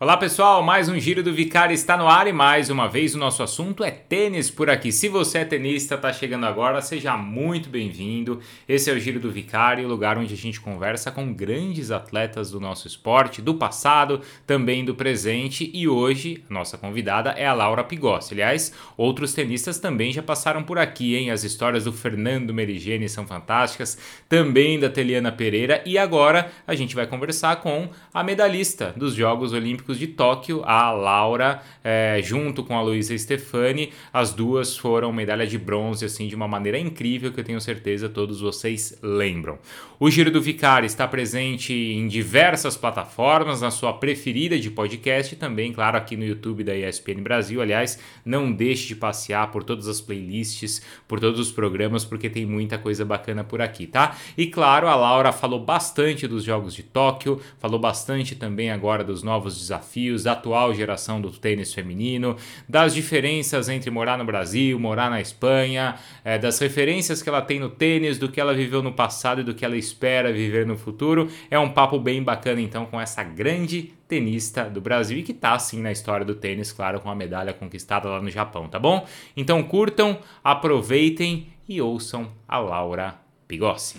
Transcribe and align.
Olá 0.00 0.16
pessoal, 0.16 0.64
mais 0.64 0.88
um 0.88 0.98
Giro 0.98 1.22
do 1.22 1.32
Vicário 1.32 1.72
está 1.72 1.96
no 1.96 2.08
ar 2.08 2.26
e 2.26 2.32
mais 2.32 2.70
uma 2.70 2.88
vez 2.88 3.14
o 3.14 3.18
nosso 3.18 3.40
assunto 3.40 3.84
é 3.84 3.90
tênis 3.92 4.50
por 4.50 4.68
aqui. 4.68 4.90
Se 4.90 5.08
você 5.08 5.38
é 5.38 5.44
tenista, 5.44 5.94
está 5.94 6.12
chegando 6.12 6.44
agora, 6.44 6.82
seja 6.82 7.16
muito 7.16 7.68
bem-vindo. 7.68 8.40
Esse 8.68 8.90
é 8.90 8.94
o 8.94 8.98
Giro 8.98 9.20
do 9.20 9.30
Vicário, 9.30 9.86
lugar 9.86 10.18
onde 10.18 10.34
a 10.34 10.36
gente 10.36 10.60
conversa 10.60 11.12
com 11.12 11.32
grandes 11.32 11.92
atletas 11.92 12.50
do 12.50 12.58
nosso 12.58 12.88
esporte, 12.88 13.40
do 13.40 13.54
passado, 13.54 14.20
também 14.44 14.84
do 14.84 14.92
presente 14.92 15.70
e 15.72 15.86
hoje 15.86 16.42
nossa 16.50 16.76
convidada 16.76 17.30
é 17.30 17.46
a 17.46 17.54
Laura 17.54 17.84
Pigossi. 17.84 18.34
Aliás, 18.34 18.72
outros 18.96 19.32
tenistas 19.32 19.78
também 19.78 20.12
já 20.12 20.22
passaram 20.22 20.64
por 20.64 20.78
aqui, 20.78 21.14
hein? 21.14 21.30
As 21.30 21.44
histórias 21.44 21.84
do 21.84 21.92
Fernando 21.92 22.52
Merigene 22.52 23.08
são 23.08 23.24
fantásticas, 23.24 23.96
também 24.28 24.80
da 24.80 24.90
Teliana 24.90 25.30
Pereira 25.30 25.80
e 25.86 25.96
agora 25.96 26.50
a 26.66 26.74
gente 26.74 26.96
vai 26.96 27.06
conversar 27.06 27.56
com 27.60 27.88
a 28.12 28.24
medalhista 28.24 28.92
dos 28.96 29.14
Jogos 29.14 29.52
Olímpicos 29.52 29.81
Olímpicos 29.82 29.98
de 29.98 30.06
Tóquio, 30.06 30.62
a 30.64 30.92
Laura, 30.92 31.60
é, 31.82 32.20
junto 32.22 32.62
com 32.62 32.78
a 32.78 32.82
Luísa 32.82 33.18
Stefani, 33.18 33.92
as 34.12 34.32
duas 34.32 34.76
foram 34.76 35.12
medalha 35.12 35.44
de 35.44 35.58
bronze, 35.58 36.04
assim, 36.04 36.28
de 36.28 36.36
uma 36.36 36.46
maneira 36.46 36.78
incrível 36.78 37.32
que 37.32 37.40
eu 37.40 37.44
tenho 37.44 37.60
certeza 37.60 38.08
todos 38.08 38.40
vocês 38.40 38.96
lembram. 39.02 39.58
O 39.98 40.08
Giro 40.08 40.30
do 40.30 40.40
Vicari 40.40 40.86
está 40.86 41.06
presente 41.06 41.72
em 41.72 42.06
diversas 42.06 42.76
plataformas, 42.76 43.60
na 43.60 43.70
sua 43.70 43.92
preferida 43.92 44.58
de 44.58 44.70
podcast 44.70 45.34
e 45.34 45.36
também, 45.36 45.72
claro, 45.72 45.96
aqui 45.96 46.16
no 46.16 46.24
YouTube 46.24 46.62
da 46.62 46.76
ESPN 46.76 47.22
Brasil. 47.22 47.60
Aliás, 47.60 47.98
não 48.24 48.52
deixe 48.52 48.88
de 48.88 48.96
passear 48.96 49.50
por 49.50 49.64
todas 49.64 49.88
as 49.88 50.00
playlists, 50.00 50.82
por 51.08 51.18
todos 51.18 51.40
os 51.40 51.50
programas, 51.50 52.04
porque 52.04 52.30
tem 52.30 52.46
muita 52.46 52.78
coisa 52.78 53.04
bacana 53.04 53.42
por 53.42 53.60
aqui, 53.60 53.86
tá? 53.86 54.16
E 54.36 54.46
claro, 54.46 54.86
a 54.86 54.94
Laura 54.94 55.32
falou 55.32 55.60
bastante 55.60 56.26
dos 56.26 56.44
Jogos 56.44 56.74
de 56.74 56.82
Tóquio, 56.82 57.40
falou 57.58 57.80
bastante 57.80 58.34
também 58.36 58.70
agora 58.70 59.02
dos 59.02 59.22
novos 59.22 59.56
desafios 59.58 59.71
desafios 59.72 60.24
da 60.24 60.32
atual 60.32 60.74
geração 60.74 61.20
do 61.20 61.30
tênis 61.30 61.72
feminino, 61.72 62.36
das 62.68 62.94
diferenças 62.94 63.68
entre 63.68 63.90
morar 63.90 64.18
no 64.18 64.24
Brasil, 64.24 64.78
morar 64.78 65.10
na 65.10 65.20
Espanha, 65.20 65.96
é, 66.24 66.38
das 66.38 66.58
referências 66.58 67.22
que 67.22 67.28
ela 67.28 67.40
tem 67.40 67.58
no 67.58 67.70
tênis, 67.70 68.18
do 68.18 68.28
que 68.28 68.40
ela 68.40 68.52
viveu 68.52 68.82
no 68.82 68.92
passado 68.92 69.40
e 69.40 69.44
do 69.44 69.54
que 69.54 69.64
ela 69.64 69.76
espera 69.76 70.32
viver 70.32 70.66
no 70.66 70.76
futuro. 70.76 71.28
É 71.50 71.58
um 71.58 71.70
papo 71.70 71.98
bem 71.98 72.22
bacana 72.22 72.60
então 72.60 72.84
com 72.84 73.00
essa 73.00 73.22
grande 73.22 73.94
tenista 74.06 74.64
do 74.64 74.80
Brasil 74.80 75.18
e 75.18 75.22
que 75.22 75.32
tá 75.32 75.54
assim 75.54 75.80
na 75.80 75.90
história 75.90 76.24
do 76.24 76.34
tênis, 76.34 76.70
claro, 76.70 77.00
com 77.00 77.10
a 77.10 77.14
medalha 77.14 77.54
conquistada 77.54 78.08
lá 78.08 78.20
no 78.20 78.30
Japão, 78.30 78.68
tá 78.68 78.78
bom? 78.78 79.06
Então 79.34 79.62
curtam, 79.62 80.18
aproveitem 80.44 81.46
e 81.66 81.80
ouçam 81.80 82.30
a 82.46 82.58
Laura 82.58 83.14
Pigossi. 83.48 83.96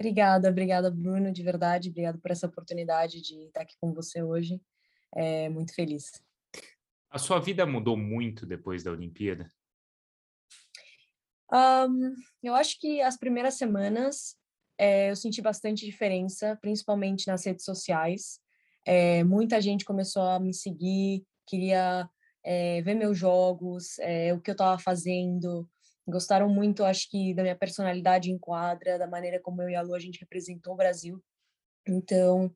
Obrigada, 0.00 0.48
obrigada, 0.48 0.90
Bruno, 0.90 1.30
de 1.30 1.42
verdade. 1.42 1.90
Obrigada 1.90 2.16
por 2.16 2.30
essa 2.30 2.46
oportunidade 2.46 3.20
de 3.20 3.34
estar 3.44 3.60
aqui 3.60 3.76
com 3.78 3.92
você 3.92 4.22
hoje. 4.22 4.58
É 5.14 5.46
muito 5.50 5.74
feliz. 5.74 6.22
A 7.10 7.18
sua 7.18 7.38
vida 7.38 7.66
mudou 7.66 7.98
muito 7.98 8.46
depois 8.46 8.82
da 8.82 8.92
Olimpíada? 8.92 9.46
Um, 11.52 12.14
eu 12.42 12.54
acho 12.54 12.80
que 12.80 13.02
as 13.02 13.18
primeiras 13.18 13.58
semanas 13.58 14.38
é, 14.78 15.10
eu 15.10 15.16
senti 15.16 15.42
bastante 15.42 15.84
diferença, 15.84 16.58
principalmente 16.62 17.26
nas 17.26 17.44
redes 17.44 17.66
sociais. 17.66 18.40
É, 18.86 19.22
muita 19.22 19.60
gente 19.60 19.84
começou 19.84 20.22
a 20.22 20.40
me 20.40 20.54
seguir, 20.54 21.26
queria 21.46 22.08
é, 22.42 22.80
ver 22.80 22.94
meus 22.94 23.18
jogos, 23.18 23.98
é, 23.98 24.32
o 24.32 24.40
que 24.40 24.50
eu 24.50 24.54
estava 24.54 24.78
fazendo, 24.78 25.68
Gostaram 26.10 26.48
muito, 26.48 26.84
acho 26.84 27.08
que, 27.08 27.32
da 27.34 27.42
minha 27.42 27.56
personalidade 27.56 28.30
em 28.30 28.38
quadra, 28.38 28.98
da 28.98 29.06
maneira 29.06 29.40
como 29.40 29.62
eu 29.62 29.68
e 29.70 29.76
a 29.76 29.82
Lu 29.82 29.94
a 29.94 29.98
gente 29.98 30.20
representou 30.20 30.74
o 30.74 30.76
Brasil. 30.76 31.22
Então, 31.86 32.54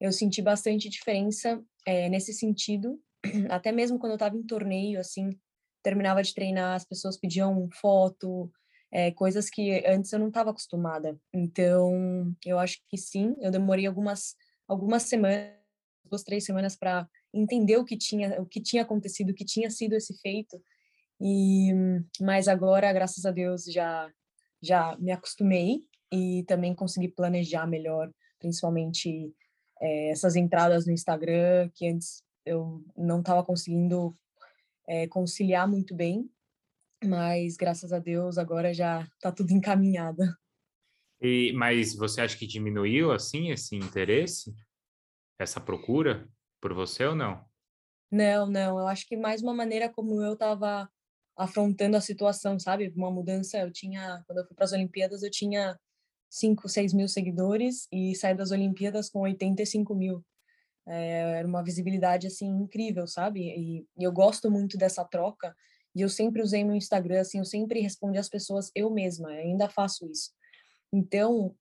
eu 0.00 0.12
senti 0.12 0.40
bastante 0.40 0.88
diferença 0.88 1.62
é, 1.86 2.08
nesse 2.08 2.32
sentido. 2.32 3.00
Até 3.50 3.72
mesmo 3.72 3.98
quando 3.98 4.12
eu 4.12 4.16
estava 4.16 4.36
em 4.36 4.42
torneio, 4.42 5.00
assim, 5.00 5.30
terminava 5.82 6.22
de 6.22 6.34
treinar, 6.34 6.76
as 6.76 6.84
pessoas 6.84 7.18
pediam 7.18 7.68
foto, 7.72 8.50
é, 8.92 9.10
coisas 9.10 9.50
que 9.50 9.84
antes 9.86 10.12
eu 10.12 10.18
não 10.18 10.28
estava 10.28 10.50
acostumada. 10.50 11.18
Então, 11.32 12.32
eu 12.44 12.58
acho 12.58 12.78
que 12.88 12.96
sim, 12.96 13.34
eu 13.40 13.50
demorei 13.50 13.86
algumas 13.86 14.36
algumas 14.66 15.02
semanas, 15.02 15.52
duas, 16.04 16.22
três 16.22 16.44
semanas 16.44 16.74
para 16.74 17.06
entender 17.32 17.76
o 17.76 17.84
que 17.84 17.98
tinha 17.98 18.40
o 18.40 18.46
que 18.46 18.62
tinha 18.62 18.82
acontecido, 18.82 19.30
o 19.30 19.34
que 19.34 19.44
tinha 19.44 19.68
sido 19.68 19.94
esse 19.94 20.16
feito 20.20 20.62
e 21.20 21.72
mas 22.20 22.48
agora, 22.48 22.92
graças 22.92 23.24
a 23.24 23.30
Deus, 23.30 23.64
já 23.64 24.10
já 24.62 24.96
me 24.98 25.12
acostumei 25.12 25.80
e 26.10 26.42
também 26.44 26.74
consegui 26.74 27.08
planejar 27.08 27.66
melhor, 27.66 28.10
principalmente 28.38 29.34
é, 29.80 30.10
essas 30.10 30.36
entradas 30.36 30.86
no 30.86 30.92
Instagram 30.92 31.70
que 31.74 31.86
antes 31.86 32.22
eu 32.46 32.82
não 32.96 33.20
estava 33.20 33.44
conseguindo 33.44 34.16
é, 34.88 35.06
conciliar 35.06 35.68
muito 35.68 35.94
bem, 35.94 36.30
mas 37.04 37.56
graças 37.56 37.92
a 37.92 37.98
Deus 37.98 38.38
agora 38.38 38.72
já 38.72 39.02
está 39.02 39.30
tudo 39.30 39.52
encaminhado. 39.52 40.22
E, 41.20 41.52
mas 41.52 41.94
você 41.94 42.20
acha 42.20 42.36
que 42.36 42.46
diminuiu 42.46 43.12
assim 43.12 43.50
esse 43.50 43.76
interesse, 43.76 44.54
essa 45.38 45.60
procura 45.60 46.28
por 46.60 46.74
você 46.74 47.06
ou 47.06 47.14
não? 47.14 47.44
Não, 48.10 48.46
não. 48.46 48.78
Eu 48.78 48.86
acho 48.86 49.06
que 49.06 49.16
mais 49.16 49.42
uma 49.42 49.54
maneira 49.54 49.88
como 49.88 50.22
eu 50.22 50.34
estava 50.34 50.88
afrontando 51.36 51.96
a 51.96 52.00
situação, 52.00 52.58
sabe? 52.58 52.92
Uma 52.96 53.10
mudança. 53.10 53.58
Eu 53.58 53.70
tinha, 53.70 54.22
quando 54.26 54.38
eu 54.38 54.46
fui 54.46 54.54
para 54.54 54.64
as 54.64 54.72
Olimpíadas, 54.72 55.22
eu 55.22 55.30
tinha 55.30 55.78
5, 56.30 56.68
6 56.68 56.92
mil 56.92 57.08
seguidores 57.08 57.86
e 57.92 58.14
saí 58.14 58.34
das 58.34 58.50
Olimpíadas 58.50 59.08
com 59.10 59.20
85 59.20 59.94
mil. 59.94 60.24
É, 60.86 61.38
era 61.38 61.48
uma 61.48 61.62
visibilidade, 61.62 62.26
assim, 62.26 62.46
incrível, 62.46 63.06
sabe? 63.06 63.40
E, 63.40 63.86
e, 63.96 64.04
eu 64.04 64.12
gosto 64.12 64.50
muito 64.50 64.76
dessa 64.76 65.04
troca 65.04 65.54
e 65.94 66.02
eu 66.02 66.08
sempre 66.08 66.42
usei 66.42 66.64
meu 66.64 66.74
Instagram, 66.74 67.20
assim, 67.20 67.38
eu 67.38 67.44
sempre 67.44 67.80
respondi 67.80 68.18
às 68.18 68.28
pessoas 68.28 68.70
eu 68.74 68.90
mesma, 68.90 69.32
eu 69.32 69.40
ainda 69.40 69.68
faço 69.68 70.06
isso. 70.10 70.32
Então, 70.92 71.54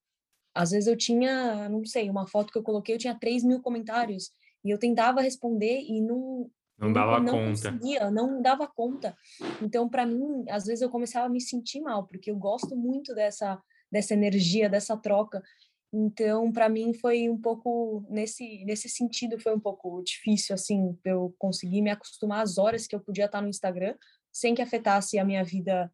às 0.54 0.72
vezes 0.72 0.88
eu 0.88 0.98
tinha, 0.98 1.70
não 1.70 1.86
sei, 1.86 2.10
uma 2.10 2.28
foto 2.28 2.52
que 2.52 2.58
eu 2.58 2.64
coloquei, 2.64 2.96
eu 2.96 3.00
tinha 3.00 3.18
3 3.18 3.44
mil 3.44 3.62
comentários 3.62 4.32
e 4.64 4.70
eu 4.70 4.78
tentava 4.78 5.22
responder 5.22 5.82
e 5.82 6.02
não, 6.02 6.50
não 6.84 6.94
dava 6.94 7.20
não 7.20 7.34
conta. 7.34 7.72
Conseguia, 7.72 8.12
não 8.12 8.42
dava 8.42 8.68
conta. 8.68 9.18
Então, 9.62 9.88
para 9.88 10.06
mim, 10.06 10.46
às 10.50 10.66
vezes 10.66 10.82
eu 10.82 10.90
começava 10.90 11.26
a 11.26 11.30
me 11.30 11.42
sentir 11.42 11.82
mal, 11.82 12.06
porque 12.06 12.30
eu 12.30 12.36
gosto 12.36 12.76
muito 12.76 13.14
dessa 13.16 13.62
dessa 13.92 14.16
energia, 14.16 14.68
dessa 14.68 14.98
troca. 14.98 15.42
Então, 15.94 16.52
para 16.52 16.68
mim 16.68 16.94
foi 16.96 17.30
um 17.30 17.40
pouco 17.40 18.04
nesse 18.10 18.66
nesse 18.66 18.90
sentido 18.90 19.40
foi 19.40 19.56
um 19.56 19.60
pouco 19.60 20.02
difícil 20.04 20.56
assim, 20.56 20.98
eu 21.06 21.34
conseguir 21.38 21.82
me 21.82 21.92
acostumar 21.92 22.42
às 22.42 22.58
horas 22.58 22.88
que 22.88 22.96
eu 22.96 23.00
podia 23.00 23.26
estar 23.26 23.42
no 23.42 23.50
Instagram, 23.50 23.96
sem 24.32 24.56
que 24.56 24.62
afetasse 24.62 25.20
a 25.20 25.26
minha 25.26 25.44
vida 25.44 25.92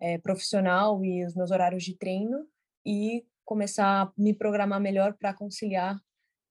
é, 0.00 0.18
profissional 0.18 1.04
e 1.04 1.24
os 1.24 1.34
meus 1.36 1.50
horários 1.50 1.84
de 1.84 1.96
treino 1.96 2.46
e 2.84 3.24
começar 3.44 4.02
a 4.02 4.12
me 4.16 4.32
programar 4.34 4.80
melhor 4.80 5.14
para 5.14 5.34
conciliar 5.34 6.00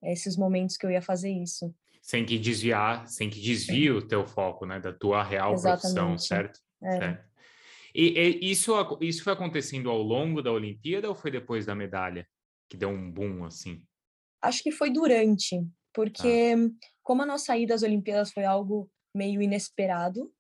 esses 0.04 0.38
momentos 0.38 0.78
que 0.78 0.86
eu 0.86 0.92
ia 0.92 1.02
fazer 1.02 1.32
isso 1.32 1.74
sem 2.02 2.26
que 2.26 2.38
desviar, 2.40 3.08
sem 3.08 3.30
que 3.30 3.40
desvie 3.40 3.92
o 3.92 4.06
teu 4.06 4.26
foco, 4.26 4.66
né, 4.66 4.80
da 4.80 4.92
tua 4.92 5.24
real 5.24 5.54
Exatamente. 5.54 5.82
profissão, 5.82 6.18
certo? 6.18 6.60
É. 6.84 6.98
certo? 6.98 7.32
E, 7.94 8.40
e, 8.42 8.52
isso, 8.52 8.74
isso 9.02 9.24
foi 9.24 9.34
acontecendo 9.34 9.90
ao 9.90 10.02
longo 10.02 10.42
da 10.42 10.52
Olimpíada 10.52 11.08
ou 11.08 11.16
foi 11.16 11.30
depois 11.30 11.66
da 11.66 11.76
medalha 11.76 12.28
que 12.70 12.78
deu 12.78 12.90
um 12.90 13.12
boom 13.12 13.44
assim? 13.44 13.84
Acho 14.42 14.64
que 14.64 14.72
foi 14.72 14.90
durante, 14.90 15.62
porque 15.94 16.56
ah. 16.56 16.88
como 17.04 17.22
a 17.22 17.26
nossa 17.26 17.56
ida 17.58 17.76
às 17.76 17.84
Olimpíadas 17.84 18.32
foi 18.32 18.46
algo 18.46 18.90
meio 19.14 19.42
inesperado, 19.42 20.32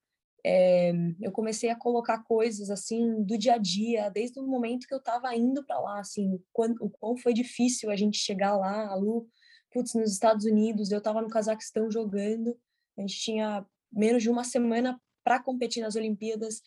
é, 0.43 0.91
eu 1.21 1.31
comecei 1.31 1.69
a 1.69 1.75
colocar 1.75 2.23
coisas 2.23 2.71
assim 2.71 3.23
do 3.23 3.37
dia 3.37 3.55
a 3.55 3.57
dia, 3.57 4.09
desde 4.09 4.39
o 4.39 4.47
momento 4.47 4.87
que 4.87 4.93
eu 4.93 4.97
estava 4.97 5.35
indo 5.35 5.63
para 5.65 5.79
lá, 5.79 5.99
assim, 5.99 6.39
quando, 6.51 6.75
o 6.81 6.89
quão 6.89 7.15
foi 7.17 7.33
difícil 7.33 7.91
a 7.91 7.95
gente 7.95 8.17
chegar 8.17 8.57
lá, 8.57 8.87
a 8.87 8.95
Lu 8.95 9.27
putz, 9.71 9.93
nos 9.93 10.11
Estados 10.11 10.45
Unidos, 10.45 10.91
eu 10.91 10.97
estava 10.97 11.21
no 11.21 11.29
Cazaquistão 11.29 11.89
jogando, 11.89 12.57
a 12.97 13.01
gente 13.01 13.17
tinha 13.17 13.65
menos 13.91 14.21
de 14.21 14.29
uma 14.29 14.43
semana 14.43 14.99
para 15.23 15.41
competir 15.41 15.81
nas 15.81 15.95
Olimpíadas, 15.95 16.61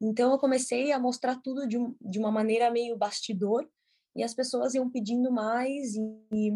então 0.00 0.32
eu 0.32 0.38
comecei 0.38 0.92
a 0.92 0.98
mostrar 0.98 1.36
tudo 1.42 1.66
de, 1.66 1.78
um, 1.78 1.94
de 2.00 2.18
uma 2.18 2.30
maneira 2.30 2.70
meio 2.70 2.96
bastidor, 2.96 3.68
e 4.14 4.22
as 4.22 4.34
pessoas 4.34 4.74
iam 4.74 4.90
pedindo 4.90 5.30
mais, 5.30 5.94
e, 5.94 6.00
e 6.32 6.50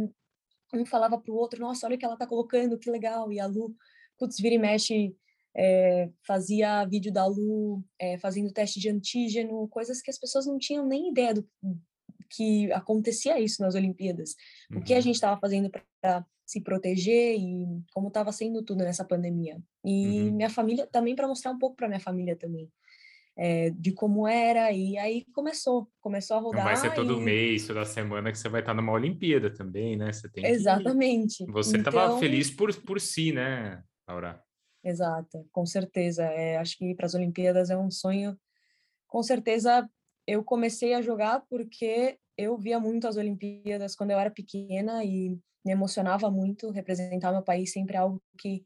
um 0.75 0.85
falava 0.85 1.19
para 1.19 1.33
o 1.33 1.37
outro, 1.37 1.61
nossa, 1.61 1.87
olha 1.87 1.97
o 1.97 1.99
que 1.99 2.05
ela 2.05 2.15
está 2.15 2.27
colocando, 2.27 2.79
que 2.79 2.91
legal, 2.91 3.33
e 3.33 3.39
a 3.39 3.47
Lu, 3.47 3.75
putz, 4.19 4.37
vira 4.39 4.55
e 4.55 4.59
mexe, 4.59 5.17
é, 5.57 6.11
fazia 6.27 6.85
vídeo 6.85 7.13
da 7.13 7.27
Lu, 7.27 7.83
é, 7.99 8.19
fazendo 8.19 8.53
teste 8.53 8.81
de 8.81 8.91
antígeno, 8.91 9.69
coisas 9.69 10.03
que 10.03 10.11
as 10.11 10.19
pessoas 10.19 10.47
não 10.47 10.59
tinham 10.59 10.87
nem 10.87 11.11
ideia 11.11 11.33
do, 11.35 11.49
que 12.35 12.73
acontecia 12.73 13.39
isso 13.41 13.63
nas 13.63 13.75
Olimpíadas. 13.75 14.35
Uhum. 14.71 14.79
O 14.79 14.83
que 14.83 14.93
a 14.93 14.97
uhum. 14.97 15.03
gente 15.03 15.15
estava 15.15 15.41
fazendo 15.41 15.71
para 15.71 16.27
se 16.47 16.61
proteger 16.61 17.39
e 17.39 17.67
como 17.93 18.09
estava 18.09 18.31
sendo 18.33 18.63
tudo 18.63 18.85
nessa 18.85 19.05
pandemia. 19.05 19.59
E 19.85 20.23
uhum. 20.23 20.33
minha 20.33 20.51
família 20.51 20.87
também 20.87 21.15
para 21.15 21.29
mostrar 21.29 21.51
um 21.51 21.59
pouco 21.59 21.77
para 21.77 21.89
minha 21.89 22.01
família 22.01 22.37
também. 22.37 22.71
é, 23.37 23.71
de 23.71 23.93
como 23.93 24.29
era, 24.29 24.71
e 24.71 24.97
aí 24.97 25.25
começou, 25.33 25.89
começou 26.01 26.37
a 26.37 26.41
rodar. 26.41 26.61
Não 26.61 26.67
vai 26.67 26.77
ser 26.77 26.95
todo 26.95 27.21
e... 27.21 27.25
mês, 27.25 27.67
toda 27.67 27.85
semana 27.85 28.31
que 28.31 28.39
você 28.39 28.49
vai 28.49 28.61
estar 28.61 28.75
numa 28.75 28.93
Olimpíada 28.93 29.53
também, 29.53 29.97
né? 29.97 30.13
Você 30.13 30.29
tem 30.29 30.47
Exatamente. 30.47 31.45
Que... 31.45 31.53
Você 31.53 31.79
estava 31.79 32.05
então... 32.05 32.19
feliz 32.19 32.51
por, 32.51 32.75
por 32.83 33.01
si, 33.01 33.33
né, 33.33 33.83
Laura? 34.09 34.41
Exato, 34.85 35.47
com 35.51 35.67
certeza. 35.67 36.25
É, 36.25 36.59
acho 36.59 36.79
que 36.79 36.95
para 36.95 37.07
as 37.07 37.15
Olimpíadas 37.15 37.71
é 37.71 37.77
um 37.77 37.91
sonho. 37.91 38.39
Com 39.09 39.23
certeza, 39.23 39.89
eu 40.27 40.45
comecei 40.45 40.95
a 40.95 41.03
jogar 41.03 41.43
porque 41.49 42.19
eu 42.37 42.57
via 42.59 42.81
muito 42.81 43.07
as 43.07 43.17
Olimpíadas 43.17 43.95
quando 43.95 44.11
eu 44.11 44.19
era 44.19 44.31
pequena 44.31 45.05
e 45.05 45.31
me 45.65 45.73
emocionava 45.73 46.31
muito. 46.31 46.71
Representar 46.71 47.33
meu 47.33 47.43
país 47.43 47.73
sempre 47.73 47.97
é 47.97 47.99
algo 47.99 48.23
que 48.39 48.65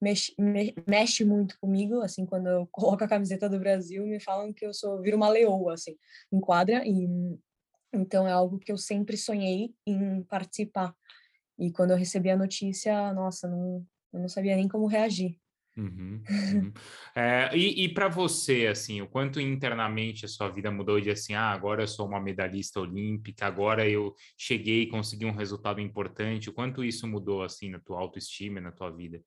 mexe, 0.00 0.34
me, 0.38 0.74
mexe 0.88 1.24
muito 1.24 1.58
comigo, 1.60 2.00
assim, 2.00 2.24
quando 2.24 2.48
eu 2.48 2.66
coloco 2.72 3.04
a 3.04 3.08
camiseta 3.08 3.48
do 3.48 3.58
Brasil, 3.58 4.06
me 4.06 4.20
falam 4.20 4.52
que 4.52 4.64
eu 4.64 4.72
sou, 4.72 5.00
viro 5.00 5.16
uma 5.16 5.28
leoa, 5.28 5.74
assim, 5.74 5.96
em 6.32 6.40
quadra, 6.40 6.82
e 6.86 7.08
então 7.92 8.26
é 8.26 8.32
algo 8.32 8.58
que 8.58 8.70
eu 8.70 8.78
sempre 8.78 9.16
sonhei 9.16 9.74
em 9.86 10.22
participar. 10.22 10.94
E 11.58 11.72
quando 11.72 11.90
eu 11.90 11.96
recebi 11.96 12.30
a 12.30 12.36
notícia, 12.36 13.12
nossa, 13.12 13.48
não, 13.48 13.84
eu 14.12 14.20
não 14.20 14.28
sabia 14.28 14.56
nem 14.56 14.68
como 14.68 14.86
reagir. 14.86 15.36
Uhum, 15.80 16.22
uhum. 16.28 16.72
É, 17.14 17.56
e, 17.56 17.84
e 17.84 17.94
para 17.94 18.08
você, 18.08 18.66
assim, 18.66 19.00
o 19.00 19.08
quanto 19.08 19.40
internamente 19.40 20.26
a 20.26 20.28
sua 20.28 20.48
vida 20.50 20.70
mudou 20.70 21.00
de 21.00 21.10
assim, 21.10 21.34
ah, 21.34 21.50
agora 21.50 21.82
eu 21.82 21.88
sou 21.88 22.06
uma 22.06 22.20
medalhista 22.20 22.80
olímpica, 22.80 23.46
agora 23.46 23.88
eu 23.88 24.14
cheguei 24.36 24.82
e 24.82 24.88
consegui 24.88 25.24
um 25.24 25.34
resultado 25.34 25.80
importante, 25.80 26.50
o 26.50 26.52
quanto 26.52 26.84
isso 26.84 27.06
mudou, 27.08 27.42
assim, 27.42 27.70
na 27.70 27.80
tua 27.80 27.98
autoestima, 27.98 28.60
na 28.60 28.72
tua 28.72 28.90
vida? 28.90 29.20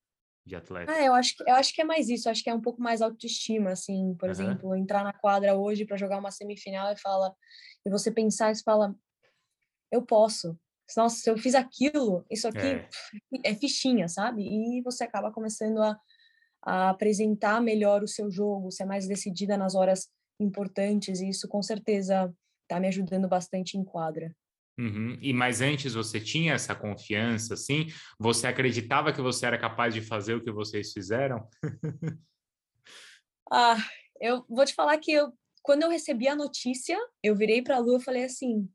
de 0.46 0.58
atleta? 0.58 0.92
Ah, 0.92 1.02
eu 1.02 1.14
acho 1.14 1.38
que 1.38 1.50
eu 1.50 1.56
acho 1.56 1.74
que 1.74 1.82
é 1.82 1.86
mais 1.86 2.10
isso, 2.10 2.28
eu 2.28 2.32
acho 2.32 2.44
que 2.44 2.50
é 2.50 2.54
um 2.54 2.60
pouco 2.60 2.82
mais 2.82 3.02
autoestima, 3.02 3.72
assim, 3.72 4.14
por 4.20 4.26
uhum. 4.26 4.32
exemplo, 4.32 4.76
entrar 4.76 5.02
na 5.02 5.14
quadra 5.14 5.56
hoje 5.56 5.86
para 5.86 5.96
jogar 5.96 6.20
uma 6.20 6.32
semifinal 6.32 6.92
e 6.92 7.00
fala 7.00 7.34
e 7.86 7.90
você 7.90 8.12
pensar 8.12 8.52
e 8.52 8.62
fala 8.62 8.94
eu 9.90 10.02
posso. 10.02 10.58
Nossa, 10.98 11.16
se 11.16 11.30
eu 11.30 11.38
fiz 11.38 11.56
aquilo, 11.56 12.26
isso 12.30 12.48
aqui 12.48 12.66
é, 12.66 13.52
é 13.52 13.56
fichinha, 13.56 14.08
sabe? 14.08 14.44
E 14.44 14.82
você 14.82 15.04
acaba 15.04 15.32
começando 15.32 15.82
a, 15.82 15.98
a 16.66 16.90
apresentar 16.90 17.62
melhor 17.62 18.02
o 18.02 18.08
seu 18.08 18.32
jogo, 18.32 18.72
ser 18.72 18.86
mais 18.86 19.08
decidida 19.08 19.58
nas 19.58 19.76
horas 19.76 20.10
importantes, 20.40 21.20
e 21.20 21.30
isso 21.30 21.48
com 21.48 21.62
certeza 21.62 22.34
está 22.64 22.80
me 22.80 22.88
ajudando 22.88 23.28
bastante 23.28 23.78
em 23.78 23.84
quadra. 23.84 24.34
Uhum. 24.80 25.18
E 25.22 25.34
mas 25.34 25.62
antes 25.62 25.94
você 25.94 26.20
tinha 26.20 26.54
essa 26.54 26.74
confiança, 26.74 27.54
assim? 27.54 27.88
Você 28.18 28.48
acreditava 28.48 29.14
que 29.14 29.22
você 29.22 29.46
era 29.46 29.58
capaz 29.58 29.94
de 29.94 30.02
fazer 30.02 30.34
o 30.34 30.44
que 30.44 30.52
vocês 30.52 30.92
fizeram? 30.92 31.48
ah, 33.52 33.78
eu 34.20 34.44
vou 34.50 34.66
te 34.66 34.74
falar 34.74 34.98
que 34.98 35.12
eu, 35.12 35.32
quando 35.62 35.84
eu 35.84 35.90
recebi 35.90 36.28
a 36.28 36.36
notícia, 36.36 36.98
eu 37.22 37.36
virei 37.36 37.62
para 37.62 37.76
a 37.76 37.80
Lu 37.80 37.98
e 37.98 38.04
falei 38.04 38.24
assim: 38.24 38.68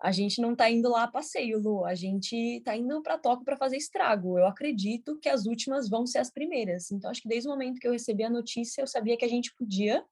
a 0.00 0.12
gente 0.12 0.40
não 0.40 0.52
está 0.52 0.70
indo 0.70 0.88
lá 0.88 1.04
a 1.04 1.08
passeio, 1.08 1.58
Lu, 1.58 1.84
a 1.84 1.94
gente 1.94 2.36
está 2.36 2.76
indo 2.76 3.02
para 3.02 3.18
Tóquio 3.18 3.44
para 3.44 3.56
fazer 3.56 3.76
estrago. 3.76 4.38
Eu 4.38 4.46
acredito 4.46 5.18
que 5.18 5.28
as 5.28 5.44
últimas 5.44 5.88
vão 5.88 6.06
ser 6.06 6.18
as 6.18 6.30
primeiras. 6.30 6.90
Então, 6.92 7.10
acho 7.10 7.22
que 7.22 7.28
desde 7.28 7.48
o 7.48 7.50
momento 7.50 7.80
que 7.80 7.86
eu 7.88 7.92
recebi 7.92 8.22
a 8.22 8.30
notícia, 8.30 8.80
eu 8.80 8.86
sabia 8.86 9.16
que 9.16 9.24
a 9.24 9.28
gente 9.28 9.52
podia 9.54 10.04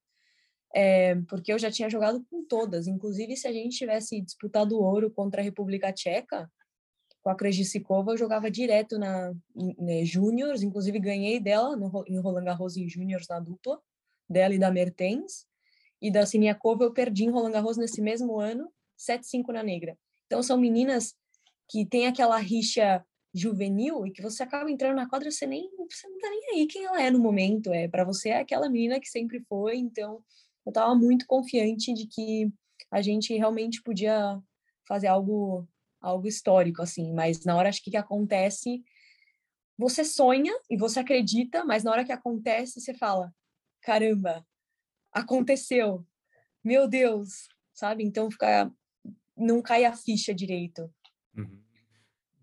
é, 0.75 1.15
porque 1.29 1.53
eu 1.53 1.59
já 1.59 1.71
tinha 1.71 1.89
jogado 1.89 2.25
com 2.29 2.45
todas. 2.45 2.87
Inclusive, 2.87 3.37
se 3.37 3.47
a 3.47 3.53
gente 3.53 3.79
tivesse 3.79 4.21
disputado 4.21 4.79
ouro 4.79 5.11
contra 5.11 5.41
a 5.41 5.45
República 5.45 5.93
Tcheca, 5.93 6.51
com 7.23 7.31
a 7.31 7.35
Krejcikova, 7.35 8.13
eu 8.13 8.17
jogava 8.17 8.51
direto 8.51 8.99
na 8.99 9.33
né, 9.55 10.03
inclusive 10.63 10.99
ganhei 11.01 11.41
dela 11.41 11.77
no, 11.77 12.05
em 12.07 12.21
Roland 12.21 12.45
Garros 12.45 12.77
em 12.77 12.89
Júniors 12.89 13.27
na 13.29 13.41
dupla, 13.41 13.81
dela 14.29 14.55
e 14.55 14.59
da 14.59 14.71
Mertens, 14.71 15.47
e 16.01 16.11
da 16.11 16.27
Siniakova 16.27 16.85
eu 16.85 16.93
perdi 16.93 17.25
em 17.25 17.31
Roland 17.31 17.53
Garros 17.53 17.77
nesse 17.77 18.01
mesmo 18.01 18.39
ano, 18.39 18.71
7-5 18.97 19.53
na 19.53 19.63
negra. 19.63 19.99
Então 20.27 20.43
são 20.43 20.59
meninas 20.59 21.15
que 21.69 21.85
têm 21.87 22.07
aquela 22.07 22.39
rixa 22.39 23.05
juvenil 23.35 24.07
e 24.07 24.13
que 24.13 24.23
você 24.23 24.43
acaba 24.43 24.71
entrando 24.71 24.97
na 24.97 25.09
quadra 25.09 25.31
você 25.31 25.47
nem 25.47 25.71
você 25.77 26.09
não 26.09 26.19
tá 26.19 26.31
nem 26.31 26.61
aí 26.61 26.67
quem 26.67 26.85
ela 26.87 27.03
é 27.03 27.11
no 27.11 27.19
momento 27.19 27.71
é 27.73 27.87
para 27.87 28.03
você 28.03 28.31
é 28.31 28.39
aquela 28.41 28.71
menina 28.71 28.99
que 28.99 29.09
sempre 29.09 29.41
foi 29.47 29.77
então 29.77 30.23
eu 30.65 30.71
estava 30.71 30.95
muito 30.95 31.27
confiante 31.27 31.93
de 31.93 32.07
que 32.07 32.51
a 32.91 33.03
gente 33.03 33.35
realmente 33.37 33.83
podia 33.83 34.41
fazer 34.89 35.09
algo 35.09 35.69
algo 36.01 36.27
histórico 36.27 36.83
assim, 36.83 37.13
mas 37.13 37.45
na 37.45 37.57
hora 37.57 37.69
acho 37.69 37.83
que 37.83 37.91
que 37.91 37.97
acontece, 37.97 38.83
você 39.79 40.05
sonha 40.05 40.53
e 40.71 40.77
você 40.77 41.01
acredita, 41.01 41.65
mas 41.65 41.85
na 41.85 41.91
hora 41.91 42.05
que 42.05 42.13
acontece 42.13 42.81
você 42.81 42.95
fala: 42.95 43.35
"Caramba, 43.83 44.47
aconteceu. 45.13 46.07
Meu 46.65 46.89
Deus", 46.89 47.49
sabe? 47.75 48.05
Então 48.05 48.31
fica 48.31 48.71
não 49.37 49.61
cai 49.61 49.85
a 49.85 49.93
ficha 49.93 50.35
direito. 50.35 50.91
Uhum. 51.37 51.61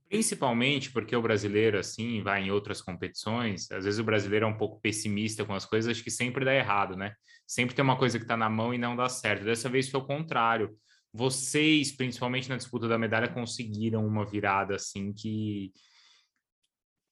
Principalmente 0.07 0.91
porque 0.91 1.15
o 1.15 1.21
brasileiro, 1.21 1.79
assim, 1.79 2.21
vai 2.21 2.43
em 2.43 2.51
outras 2.51 2.81
competições, 2.81 3.71
às 3.71 3.85
vezes 3.85 3.99
o 3.99 4.03
brasileiro 4.03 4.45
é 4.45 4.47
um 4.47 4.57
pouco 4.57 4.79
pessimista 4.79 5.43
com 5.43 5.55
as 5.55 5.65
coisas, 5.65 5.89
acho 5.89 6.03
que 6.03 6.11
sempre 6.11 6.45
dá 6.45 6.53
errado, 6.53 6.95
né? 6.95 7.15
Sempre 7.47 7.75
tem 7.75 7.83
uma 7.83 7.97
coisa 7.97 8.19
que 8.19 8.23
está 8.23 8.37
na 8.37 8.49
mão 8.49 8.73
e 8.73 8.77
não 8.77 8.95
dá 8.95 9.09
certo. 9.09 9.43
Dessa 9.43 9.69
vez 9.69 9.89
foi 9.89 9.99
o 9.99 10.05
contrário. 10.05 10.77
Vocês, 11.11 11.91
principalmente 11.91 12.49
na 12.49 12.57
disputa 12.57 12.87
da 12.87 12.97
medalha, 12.97 13.27
conseguiram 13.27 14.05
uma 14.05 14.25
virada 14.25 14.75
assim 14.75 15.11
que 15.13 15.71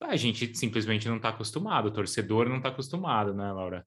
a 0.02 0.16
gente 0.16 0.56
simplesmente 0.56 1.08
não 1.08 1.18
está 1.18 1.30
acostumado, 1.30 1.88
o 1.88 1.92
torcedor 1.92 2.50
não 2.50 2.58
está 2.58 2.70
acostumado, 2.70 3.34
né, 3.34 3.52
Laura? 3.52 3.86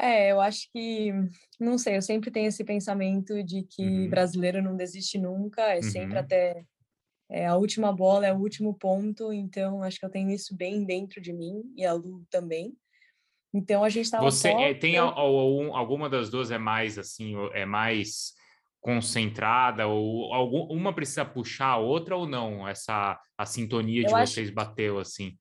É, 0.00 0.32
eu 0.32 0.40
acho 0.40 0.68
que, 0.72 1.12
não 1.60 1.76
sei, 1.76 1.96
eu 1.96 2.02
sempre 2.02 2.30
tenho 2.30 2.48
esse 2.48 2.64
pensamento 2.64 3.42
de 3.42 3.62
que 3.62 3.82
uhum. 3.82 4.08
brasileiro 4.08 4.62
não 4.62 4.76
desiste 4.76 5.18
nunca, 5.18 5.62
é 5.62 5.76
uhum. 5.76 5.82
sempre 5.82 6.18
até 6.18 6.64
é, 7.30 7.46
a 7.46 7.56
última 7.56 7.92
bola 7.92 8.26
é 8.26 8.32
o 8.32 8.38
último 8.38 8.74
ponto, 8.74 9.32
então 9.32 9.82
acho 9.82 9.98
que 9.98 10.04
eu 10.04 10.10
tenho 10.10 10.30
isso 10.30 10.54
bem 10.54 10.84
dentro 10.84 11.20
de 11.20 11.32
mim 11.32 11.62
e 11.76 11.84
a 11.84 11.92
Lu 11.92 12.24
também. 12.30 12.74
Então 13.54 13.84
a 13.84 13.88
gente 13.88 14.04
estava 14.04 14.24
Você 14.24 14.50
só... 14.50 14.60
é, 14.60 14.74
tem 14.74 14.96
algum, 14.98 15.74
alguma 15.74 16.10
das 16.10 16.30
duas 16.30 16.50
é 16.50 16.58
mais 16.58 16.98
assim, 16.98 17.34
é 17.52 17.64
mais 17.64 18.34
concentrada 18.80 19.86
ou 19.86 20.32
algum, 20.32 20.64
uma 20.74 20.92
precisa 20.92 21.24
puxar 21.24 21.68
a 21.68 21.76
outra 21.78 22.16
ou 22.16 22.26
não? 22.26 22.68
Essa 22.68 23.18
a 23.38 23.46
sintonia 23.46 24.04
de 24.04 24.12
eu 24.12 24.18
vocês 24.18 24.48
acho... 24.48 24.54
bateu 24.54 24.98
assim? 24.98 25.36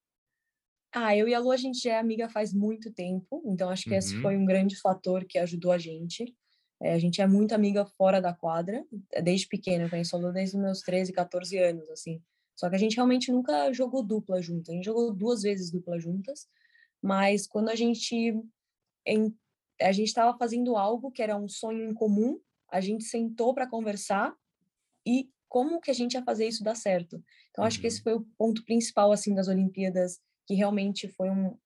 Ah, 0.93 1.15
eu 1.15 1.27
e 1.27 1.33
a 1.33 1.39
Lu 1.39 1.51
a 1.51 1.57
gente 1.57 1.79
já 1.79 1.93
é 1.93 1.99
amiga 1.99 2.27
faz 2.27 2.53
muito 2.53 2.91
tempo, 2.91 3.41
então 3.45 3.69
acho 3.69 3.83
que 3.83 3.91
uhum. 3.91 3.97
esse 3.97 4.21
foi 4.21 4.35
um 4.35 4.45
grande 4.45 4.75
fator 4.75 5.23
que 5.25 5.37
ajudou 5.37 5.71
a 5.71 5.77
gente. 5.77 6.35
É, 6.81 6.93
a 6.93 6.99
gente 6.99 7.21
é 7.21 7.27
muito 7.27 7.53
amiga 7.53 7.85
fora 7.85 8.19
da 8.19 8.33
quadra, 8.33 8.83
é, 9.13 9.21
desde 9.21 9.47
pequena, 9.47 9.85
eu 9.85 9.89
conheço 9.89 10.15
a 10.15 10.19
Lu 10.19 10.33
desde 10.33 10.57
os 10.57 10.61
meus 10.61 10.81
13, 10.81 11.13
14 11.13 11.57
anos, 11.57 11.89
assim. 11.89 12.21
Só 12.55 12.69
que 12.69 12.75
a 12.75 12.79
gente 12.79 12.95
realmente 12.95 13.31
nunca 13.31 13.71
jogou 13.71 14.03
dupla 14.03 14.41
junto, 14.41 14.71
a 14.71 14.73
gente 14.73 14.85
jogou 14.85 15.13
duas 15.13 15.43
vezes 15.43 15.71
dupla 15.71 15.99
juntas, 15.99 16.47
mas 17.01 17.47
quando 17.47 17.69
a 17.69 17.75
gente 17.75 18.35
em, 19.05 19.35
a 19.79 19.91
gente 19.91 20.07
estava 20.07 20.37
fazendo 20.37 20.75
algo 20.75 21.11
que 21.11 21.21
era 21.21 21.37
um 21.37 21.47
sonho 21.47 21.89
em 21.89 21.93
comum, 21.93 22.39
a 22.69 22.81
gente 22.81 23.03
sentou 23.03 23.53
para 23.53 23.67
conversar 23.67 24.35
e 25.05 25.29
como 25.49 25.81
que 25.81 25.91
a 25.91 25.93
gente 25.93 26.13
ia 26.13 26.23
fazer 26.23 26.47
isso 26.47 26.63
dar 26.63 26.75
certo. 26.75 27.21
Então 27.49 27.63
acho 27.63 27.79
que 27.79 27.87
esse 27.87 27.97
uhum. 27.97 28.03
foi 28.03 28.13
o 28.15 28.25
ponto 28.37 28.63
principal 28.63 29.11
assim 29.11 29.33
das 29.33 29.47
Olimpíadas, 29.47 30.19
que 30.47 30.55
realmente 30.55 31.07
foi 31.07 31.29
um, 31.29 31.57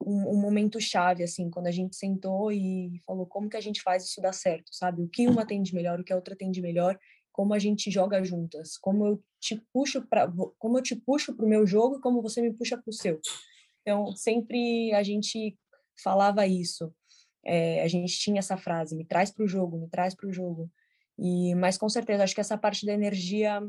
um, 0.00 0.34
um, 0.34 0.40
momento 0.40 0.80
chave, 0.80 1.22
assim, 1.22 1.50
quando 1.50 1.66
a 1.66 1.70
gente 1.70 1.96
sentou 1.96 2.50
e 2.52 3.00
falou 3.06 3.26
como 3.26 3.48
que 3.48 3.56
a 3.56 3.60
gente 3.60 3.82
faz 3.82 4.04
isso 4.04 4.20
dar 4.20 4.32
certo, 4.32 4.74
sabe? 4.74 5.02
O 5.02 5.08
que 5.08 5.26
uma 5.26 5.46
tem 5.46 5.62
de 5.62 5.74
melhor, 5.74 6.00
o 6.00 6.04
que 6.04 6.12
a 6.12 6.16
outra 6.16 6.36
tem 6.36 6.50
de 6.50 6.60
melhor, 6.60 6.98
como 7.32 7.54
a 7.54 7.58
gente 7.58 7.90
joga 7.90 8.22
juntas, 8.22 8.76
como 8.76 9.06
eu 9.06 9.24
te 9.40 9.60
puxo 9.72 10.02
para, 10.06 10.30
como 10.58 10.78
eu 10.78 10.82
te 10.82 10.94
puxo 10.94 11.34
para 11.34 11.46
o 11.46 11.48
meu 11.48 11.66
jogo, 11.66 12.00
como 12.00 12.22
você 12.22 12.42
me 12.42 12.52
puxa 12.52 12.76
para 12.76 12.90
o 12.90 12.92
seu. 12.92 13.20
Então 13.80 14.14
sempre 14.14 14.92
a 14.92 15.02
gente 15.02 15.56
falava 16.02 16.46
isso, 16.46 16.94
é, 17.44 17.82
a 17.82 17.88
gente 17.88 18.18
tinha 18.18 18.38
essa 18.38 18.56
frase, 18.56 18.96
me 18.96 19.04
traz 19.04 19.30
para 19.30 19.44
o 19.44 19.48
jogo, 19.48 19.78
me 19.78 19.88
traz 19.88 20.14
para 20.14 20.28
o 20.28 20.32
jogo. 20.32 20.70
E, 21.18 21.54
mas 21.54 21.76
com 21.76 21.88
certeza, 21.88 22.24
acho 22.24 22.34
que 22.34 22.40
essa 22.40 22.56
parte 22.56 22.86
da 22.86 22.92
energia 22.92 23.60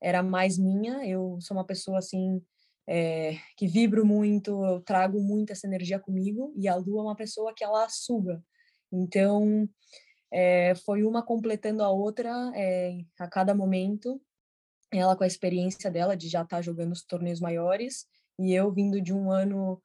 era 0.00 0.22
mais 0.22 0.58
minha. 0.58 1.06
Eu 1.06 1.38
sou 1.40 1.56
uma 1.56 1.64
pessoa 1.64 1.98
assim 1.98 2.42
é, 2.94 3.38
que 3.56 3.66
vibro 3.66 4.04
muito, 4.04 4.50
eu 4.66 4.82
trago 4.82 5.18
muito 5.18 5.50
essa 5.50 5.66
energia 5.66 5.98
comigo, 5.98 6.52
e 6.54 6.68
a 6.68 6.76
Lu 6.76 6.98
é 6.98 7.02
uma 7.02 7.16
pessoa 7.16 7.54
que 7.56 7.64
ela 7.64 7.88
suga. 7.88 8.44
Então, 8.92 9.66
é, 10.30 10.74
foi 10.74 11.02
uma 11.02 11.24
completando 11.24 11.82
a 11.82 11.88
outra 11.88 12.52
é, 12.54 12.98
a 13.18 13.26
cada 13.26 13.54
momento, 13.54 14.20
ela 14.92 15.16
com 15.16 15.24
a 15.24 15.26
experiência 15.26 15.90
dela 15.90 16.14
de 16.14 16.28
já 16.28 16.42
estar 16.42 16.58
tá 16.58 16.62
jogando 16.62 16.92
os 16.92 17.02
torneios 17.02 17.40
maiores, 17.40 18.04
e 18.38 18.52
eu 18.52 18.70
vindo 18.70 19.00
de 19.00 19.14
um 19.14 19.32
ano 19.32 19.82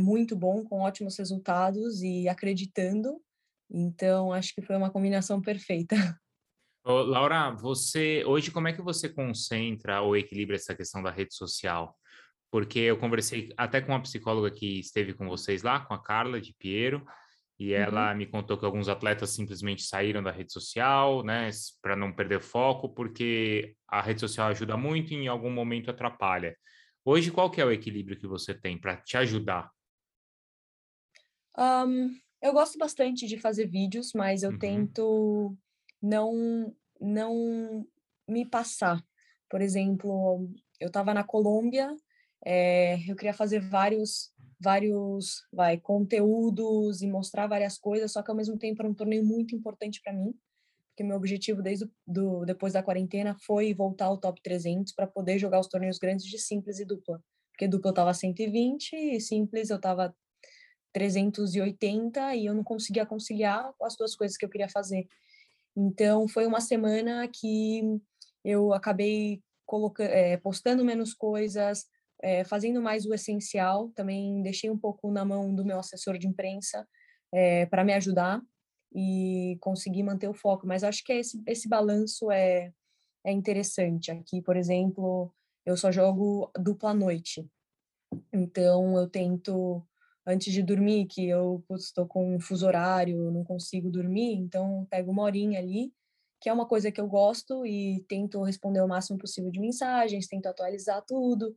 muito 0.00 0.34
bom, 0.34 0.64
com 0.64 0.80
ótimos 0.80 1.16
resultados 1.16 2.02
e 2.02 2.28
acreditando. 2.28 3.22
Então, 3.70 4.32
acho 4.32 4.52
que 4.52 4.60
foi 4.60 4.76
uma 4.76 4.90
combinação 4.90 5.40
perfeita. 5.40 5.94
Ô, 6.84 7.02
Laura, 7.02 7.52
você 7.52 8.24
hoje 8.26 8.50
como 8.50 8.66
é 8.66 8.72
que 8.72 8.82
você 8.82 9.08
concentra 9.08 10.02
ou 10.02 10.16
equilibra 10.16 10.56
essa 10.56 10.74
questão 10.74 11.00
da 11.00 11.10
rede 11.10 11.34
social? 11.34 11.96
Porque 12.50 12.80
eu 12.80 12.98
conversei 12.98 13.52
até 13.56 13.80
com 13.80 13.92
uma 13.92 14.02
psicóloga 14.02 14.50
que 14.50 14.80
esteve 14.80 15.14
com 15.14 15.28
vocês 15.28 15.62
lá, 15.62 15.80
com 15.80 15.94
a 15.94 16.02
Carla 16.02 16.40
de 16.40 16.52
Piero, 16.54 17.06
E 17.58 17.74
uhum. 17.74 17.78
ela 17.78 18.14
me 18.14 18.26
contou 18.26 18.56
que 18.56 18.64
alguns 18.64 18.88
atletas 18.88 19.30
simplesmente 19.30 19.82
saíram 19.82 20.22
da 20.22 20.30
rede 20.30 20.50
social, 20.50 21.22
né, 21.22 21.50
para 21.82 21.94
não 21.94 22.10
perder 22.10 22.40
foco, 22.40 22.88
porque 22.88 23.76
a 23.86 24.00
rede 24.00 24.20
social 24.20 24.48
ajuda 24.48 24.78
muito 24.78 25.12
e 25.12 25.16
em 25.16 25.28
algum 25.28 25.50
momento 25.50 25.90
atrapalha. 25.90 26.56
Hoje, 27.04 27.30
qual 27.30 27.50
que 27.50 27.60
é 27.60 27.64
o 27.64 27.70
equilíbrio 27.70 28.18
que 28.18 28.26
você 28.26 28.54
tem 28.54 28.78
para 28.78 28.96
te 28.96 29.16
ajudar? 29.18 29.70
Um, 31.58 32.16
eu 32.40 32.54
gosto 32.54 32.78
bastante 32.78 33.26
de 33.26 33.38
fazer 33.38 33.66
vídeos, 33.66 34.12
mas 34.14 34.42
eu 34.42 34.52
uhum. 34.52 34.58
tento 34.58 35.56
não 36.00 36.74
não 36.98 37.86
me 38.26 38.46
passar. 38.46 39.02
Por 39.50 39.60
exemplo, 39.60 40.48
eu 40.78 40.86
estava 40.88 41.12
na 41.12 41.24
Colômbia, 41.24 41.94
é, 42.44 42.98
eu 43.08 43.16
queria 43.16 43.34
fazer 43.34 43.60
vários 43.60 44.32
vários 44.60 45.46
vai 45.50 45.78
conteúdos 45.78 47.00
e 47.00 47.06
mostrar 47.06 47.46
várias 47.46 47.78
coisas, 47.78 48.12
só 48.12 48.22
que 48.22 48.30
ao 48.30 48.36
mesmo 48.36 48.58
tempo 48.58 48.82
era 48.82 48.90
um 48.90 48.94
torneio 48.94 49.24
muito 49.24 49.56
importante 49.56 50.02
para 50.02 50.12
mim, 50.12 50.34
porque 50.88 51.02
meu 51.02 51.16
objetivo 51.16 51.62
desde 51.62 51.90
do, 52.06 52.44
depois 52.44 52.74
da 52.74 52.82
quarentena 52.82 53.34
foi 53.40 53.72
voltar 53.72 54.06
ao 54.06 54.18
top 54.18 54.40
300 54.42 54.92
para 54.92 55.06
poder 55.06 55.38
jogar 55.38 55.60
os 55.60 55.66
torneios 55.66 55.98
grandes 55.98 56.26
de 56.26 56.38
simples 56.38 56.78
e 56.78 56.84
dupla, 56.84 57.22
porque 57.52 57.66
dupla 57.66 57.88
eu 57.88 57.92
estava 57.92 58.12
120 58.12 58.92
e 58.92 59.18
simples 59.18 59.70
eu 59.70 59.76
estava 59.76 60.14
380 60.92 62.36
e 62.36 62.46
eu 62.46 62.54
não 62.54 62.62
conseguia 62.62 63.06
conciliar 63.06 63.72
as 63.80 63.96
duas 63.96 64.14
coisas 64.14 64.36
que 64.36 64.44
eu 64.44 64.50
queria 64.50 64.68
fazer. 64.68 65.08
Então 65.74 66.28
foi 66.28 66.46
uma 66.46 66.60
semana 66.60 67.26
que 67.28 67.82
eu 68.44 68.74
acabei 68.74 69.42
colocando, 69.64 70.10
é, 70.10 70.36
postando 70.36 70.84
menos 70.84 71.14
coisas, 71.14 71.86
é, 72.22 72.44
fazendo 72.44 72.80
mais 72.80 73.06
o 73.06 73.14
essencial. 73.14 73.90
Também 73.94 74.42
deixei 74.42 74.70
um 74.70 74.78
pouco 74.78 75.10
na 75.10 75.24
mão 75.24 75.54
do 75.54 75.64
meu 75.64 75.78
assessor 75.78 76.18
de 76.18 76.26
imprensa 76.26 76.86
é, 77.32 77.66
para 77.66 77.84
me 77.84 77.92
ajudar 77.94 78.40
e 78.92 79.56
conseguir 79.60 80.02
manter 80.02 80.28
o 80.28 80.34
foco. 80.34 80.66
Mas 80.66 80.84
acho 80.84 81.04
que 81.04 81.12
esse, 81.12 81.42
esse 81.46 81.68
balanço 81.68 82.30
é, 82.30 82.72
é 83.24 83.32
interessante. 83.32 84.10
Aqui, 84.10 84.42
por 84.42 84.56
exemplo, 84.56 85.32
eu 85.64 85.76
só 85.76 85.90
jogo 85.90 86.50
dupla 86.58 86.92
noite. 86.92 87.48
Então, 88.32 88.98
eu 88.98 89.08
tento, 89.08 89.82
antes 90.26 90.52
de 90.52 90.62
dormir, 90.62 91.06
que 91.06 91.28
eu 91.28 91.64
estou 91.72 92.06
com 92.06 92.34
um 92.34 92.40
fuso 92.40 92.66
horário, 92.66 93.30
não 93.30 93.44
consigo 93.44 93.90
dormir, 93.90 94.34
então 94.34 94.86
pego 94.90 95.12
uma 95.12 95.22
horinha 95.22 95.60
ali, 95.60 95.92
que 96.40 96.48
é 96.48 96.52
uma 96.52 96.66
coisa 96.66 96.90
que 96.90 97.00
eu 97.00 97.06
gosto 97.06 97.64
e 97.64 98.04
tento 98.08 98.42
responder 98.42 98.80
o 98.80 98.88
máximo 98.88 99.18
possível 99.18 99.50
de 99.50 99.60
mensagens, 99.60 100.26
tento 100.26 100.46
atualizar 100.46 101.04
tudo, 101.06 101.54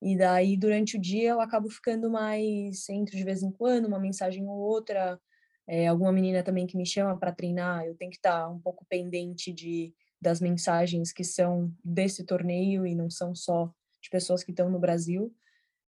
e 0.00 0.16
daí, 0.16 0.56
durante 0.56 0.96
o 0.96 1.00
dia, 1.00 1.30
eu 1.30 1.40
acabo 1.40 1.70
ficando 1.70 2.10
mais, 2.10 2.88
entro 2.88 3.16
de 3.16 3.24
vez 3.24 3.42
em 3.42 3.50
quando, 3.50 3.86
uma 3.86 3.98
mensagem 3.98 4.46
ou 4.46 4.56
outra, 4.56 5.18
é, 5.66 5.86
alguma 5.88 6.12
menina 6.12 6.42
também 6.42 6.66
que 6.66 6.76
me 6.76 6.86
chama 6.86 7.18
para 7.18 7.32
treinar, 7.32 7.84
eu 7.84 7.94
tenho 7.96 8.10
que 8.10 8.18
estar 8.18 8.42
tá 8.42 8.48
um 8.48 8.60
pouco 8.60 8.84
pendente 8.88 9.52
de, 9.52 9.94
das 10.20 10.40
mensagens 10.40 11.12
que 11.12 11.24
são 11.24 11.72
desse 11.84 12.24
torneio 12.24 12.86
e 12.86 12.94
não 12.94 13.10
são 13.10 13.34
só 13.34 13.72
de 14.00 14.10
pessoas 14.10 14.44
que 14.44 14.50
estão 14.50 14.70
no 14.70 14.78
Brasil, 14.78 15.34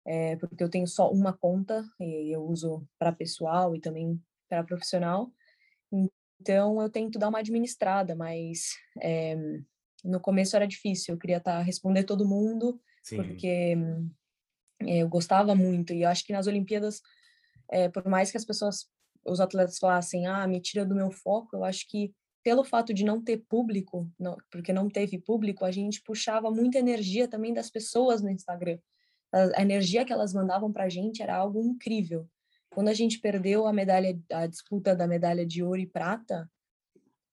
é, 0.06 0.36
porque 0.36 0.64
eu 0.64 0.70
tenho 0.70 0.86
só 0.86 1.10
uma 1.12 1.32
conta 1.32 1.84
e 2.00 2.34
eu 2.34 2.42
uso 2.42 2.88
para 2.98 3.12
pessoal 3.12 3.76
e 3.76 3.80
também 3.80 4.20
para 4.48 4.64
profissional. 4.64 5.30
Então, 6.40 6.80
eu 6.80 6.88
tento 6.88 7.18
dar 7.18 7.28
uma 7.28 7.40
administrada, 7.40 8.16
mas 8.16 8.70
é, 9.00 9.36
no 10.02 10.18
começo 10.18 10.56
era 10.56 10.66
difícil, 10.66 11.14
eu 11.14 11.18
queria 11.18 11.40
tá, 11.40 11.60
responder 11.60 12.04
todo 12.04 12.26
mundo, 12.26 12.80
Sim. 13.08 13.16
porque 13.16 13.76
é, 14.82 14.98
eu 15.02 15.08
gostava 15.08 15.54
muito 15.54 15.92
e 15.92 16.02
eu 16.02 16.08
acho 16.08 16.24
que 16.24 16.32
nas 16.32 16.46
Olimpíadas, 16.46 17.00
é, 17.70 17.88
por 17.88 18.04
mais 18.06 18.30
que 18.30 18.36
as 18.36 18.44
pessoas, 18.44 18.86
os 19.24 19.40
atletas 19.40 19.78
falassem, 19.78 20.26
ah, 20.26 20.46
me 20.46 20.60
tira 20.60 20.84
do 20.84 20.94
meu 20.94 21.10
foco, 21.10 21.56
eu 21.56 21.64
acho 21.64 21.86
que 21.88 22.12
pelo 22.42 22.64
fato 22.64 22.94
de 22.94 23.04
não 23.04 23.22
ter 23.22 23.38
público, 23.48 24.10
não, 24.18 24.36
porque 24.50 24.72
não 24.72 24.88
teve 24.88 25.18
público, 25.18 25.64
a 25.64 25.70
gente 25.70 26.02
puxava 26.02 26.50
muita 26.50 26.78
energia 26.78 27.28
também 27.28 27.52
das 27.52 27.70
pessoas 27.70 28.22
no 28.22 28.30
Instagram. 28.30 28.78
A, 29.32 29.60
a 29.60 29.62
energia 29.62 30.04
que 30.04 30.12
elas 30.12 30.32
mandavam 30.32 30.72
para 30.72 30.84
a 30.84 30.88
gente 30.88 31.22
era 31.22 31.36
algo 31.36 31.60
incrível. 31.62 32.28
Quando 32.70 32.88
a 32.88 32.94
gente 32.94 33.18
perdeu 33.18 33.66
a 33.66 33.72
medalha, 33.72 34.18
a 34.32 34.46
disputa 34.46 34.94
da 34.94 35.06
medalha 35.06 35.44
de 35.44 35.62
ouro 35.62 35.80
e 35.80 35.86
prata, 35.86 36.48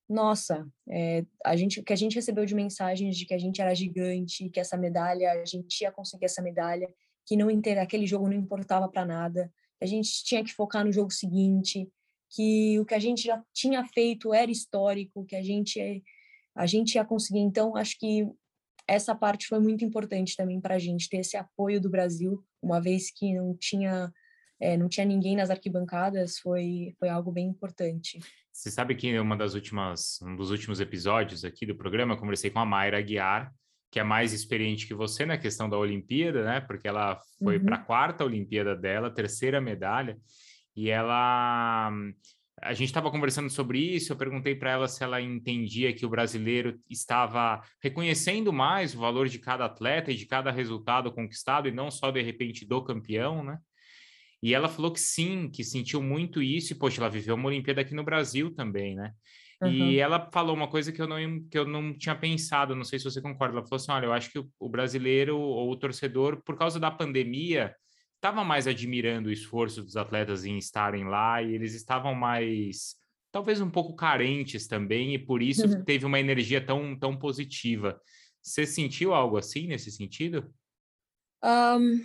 nossa, 0.08 0.68
é, 0.90 1.26
a 1.44 1.56
gente, 1.56 1.80
o 1.80 1.84
que 1.84 1.94
a 1.94 1.96
gente 1.96 2.16
recebeu 2.16 2.46
de 2.46 2.54
mensagens 2.54 3.18
de 3.18 3.26
que 3.26 3.34
a 3.34 3.38
gente 3.38 3.62
era 3.62 3.74
gigante, 3.74 4.50
que 4.50 4.60
essa 4.60 4.78
medalha, 4.78 5.32
a 5.32 5.46
gente 5.46 5.82
ia 5.82 5.92
conseguir 5.92 6.26
essa 6.26 6.42
medalha, 6.42 6.88
que 7.26 7.36
não 7.36 7.50
aquele 7.82 8.06
jogo 8.06 8.28
não 8.28 8.36
importava 8.36 8.88
para 8.88 9.06
nada, 9.06 9.52
a 9.82 9.86
gente 9.86 10.24
tinha 10.24 10.44
que 10.44 10.54
focar 10.54 10.86
no 10.86 10.92
jogo 10.92 11.12
seguinte, 11.12 11.90
que 12.30 12.80
o 12.80 12.86
que 12.86 12.94
a 12.94 13.00
gente 13.00 13.24
já 13.24 13.44
tinha 13.54 13.84
feito 13.86 14.34
era 14.34 14.52
histórico, 14.52 15.26
que 15.26 15.36
a 15.36 15.42
gente 15.42 16.04
a 16.56 16.66
gente 16.66 16.96
ia 16.96 17.04
conseguir. 17.04 17.40
Então, 17.40 17.76
acho 17.76 18.00
que 18.00 18.26
essa 18.88 19.14
parte 19.14 19.48
foi 19.48 19.60
muito 19.60 19.84
importante 19.84 20.36
também 20.36 20.62
para 20.62 20.76
a 20.76 20.80
gente 20.80 21.10
ter 21.10 21.18
esse 21.18 21.36
apoio 21.36 21.82
do 21.82 21.90
Brasil, 21.90 22.44
uma 22.62 22.80
vez 22.80 23.12
que 23.12 23.34
não 23.34 23.56
tinha 23.58 24.12
é, 24.60 24.78
não 24.78 24.88
tinha 24.88 25.06
ninguém 25.06 25.36
nas 25.36 25.50
arquibancadas, 25.50 26.40
foi 26.40 26.94
foi 27.00 27.10
algo 27.10 27.32
bem 27.32 27.48
importante. 27.48 28.20
Você 28.52 28.72
sabe 28.72 28.96
que 28.96 29.20
uma 29.20 29.36
das 29.36 29.54
últimas, 29.54 30.20
um 30.22 30.36
dos 30.36 30.50
últimos 30.50 30.80
episódios 30.80 31.44
aqui 31.44 31.66
do 31.66 31.76
programa, 31.76 32.14
eu 32.14 32.18
conversei 32.18 32.50
com 32.50 32.60
a 32.60 32.66
Mayra 32.66 33.00
Aguiar, 33.00 33.54
que 33.92 34.00
é 34.00 34.04
mais 34.04 34.32
experiente 34.32 34.88
que 34.88 34.94
você 34.94 35.26
na 35.26 35.38
questão 35.38 35.70
da 35.70 35.78
Olimpíada, 35.78 36.44
né? 36.44 36.62
Porque 36.62 36.88
ela 36.88 37.20
foi 37.44 37.58
uhum. 37.58 37.66
para 37.66 37.76
a 37.76 37.84
quarta 37.84 38.24
Olimpíada 38.24 38.76
dela, 38.76 39.14
terceira 39.14 39.60
medalha, 39.60 40.18
e 40.76 40.90
ela 40.90 41.92
a 42.62 42.74
gente 42.74 42.88
estava 42.88 43.12
conversando 43.12 43.50
sobre 43.50 43.78
isso, 43.80 44.14
eu 44.14 44.18
perguntei 44.18 44.56
para 44.56 44.72
ela 44.72 44.88
se 44.88 45.04
ela 45.04 45.22
entendia 45.22 45.94
que 45.94 46.06
o 46.06 46.10
brasileiro 46.10 46.80
estava 46.90 47.62
reconhecendo 47.82 48.52
mais 48.54 48.96
o 48.96 49.00
valor 49.00 49.28
de 49.28 49.38
cada 49.40 49.66
atleta 49.66 50.12
e 50.12 50.16
de 50.16 50.26
cada 50.26 50.50
resultado 50.52 51.12
conquistado 51.12 51.68
e 51.68 51.72
não 51.72 51.92
só 51.92 52.10
de 52.12 52.22
repente 52.22 52.66
do 52.66 52.84
campeão, 52.84 53.44
né? 53.44 53.60
E 54.42 54.54
ela 54.54 54.68
falou 54.68 54.92
que 54.92 55.00
sim, 55.00 55.50
que 55.50 55.64
sentiu 55.64 56.02
muito 56.02 56.42
isso, 56.42 56.74
e, 56.74 56.76
poxa, 56.76 57.02
ela 57.02 57.10
viveu 57.10 57.36
uma 57.36 57.48
Olimpíada 57.48 57.82
aqui 57.82 57.96
no 57.96 58.04
Brasil 58.04 58.54
também, 58.54 58.96
né? 58.96 59.14
Uhum. 59.62 59.70
E 59.70 60.00
ela 60.00 60.30
falou 60.32 60.56
uma 60.56 60.68
coisa 60.68 60.92
que 60.92 61.02
eu, 61.02 61.08
não, 61.08 61.18
que 61.50 61.58
eu 61.58 61.66
não 61.66 61.98
tinha 61.98 62.16
pensado, 62.16 62.76
não 62.76 62.84
sei 62.84 63.00
se 63.00 63.06
você 63.06 63.22
concorda. 63.22 63.58
Ela 63.58 63.64
falou 63.64 63.78
assim: 63.78 63.92
olha, 63.92 64.06
eu 64.06 64.14
acho 64.14 64.32
que 64.32 64.40
o, 64.40 64.50
o 64.60 64.70
brasileiro 64.70 65.38
ou 65.38 65.72
o 65.72 65.78
torcedor, 65.78 66.42
por 66.44 66.58
causa 66.58 66.80
da 66.80 66.92
pandemia, 66.92 67.74
estava 68.16 68.44
mais 68.44 68.68
admirando 68.68 69.30
o 69.30 69.32
esforço 69.32 69.84
dos 69.84 69.96
atletas 69.96 70.46
em 70.46 70.58
estarem 70.58 71.06
lá 71.06 71.42
e 71.42 71.54
eles 71.54 71.74
estavam 71.74 72.14
mais, 72.16 72.96
talvez 73.32 73.62
um 73.62 73.70
pouco 73.70 73.96
carentes 73.96 74.68
também, 74.68 75.14
e 75.14 75.20
por 75.20 75.42
isso 75.42 75.68
uhum. 75.68 75.84
teve 75.84 76.06
uma 76.06 76.20
energia 76.20 76.60
tão, 76.64 76.98
tão 76.98 77.18
positiva. 77.18 78.00
Você 78.42 78.66
sentiu 78.66 79.14
algo 79.14 79.38
assim 79.38 79.68
nesse 79.68 79.92
sentido? 79.92 80.54
Um, 81.44 82.04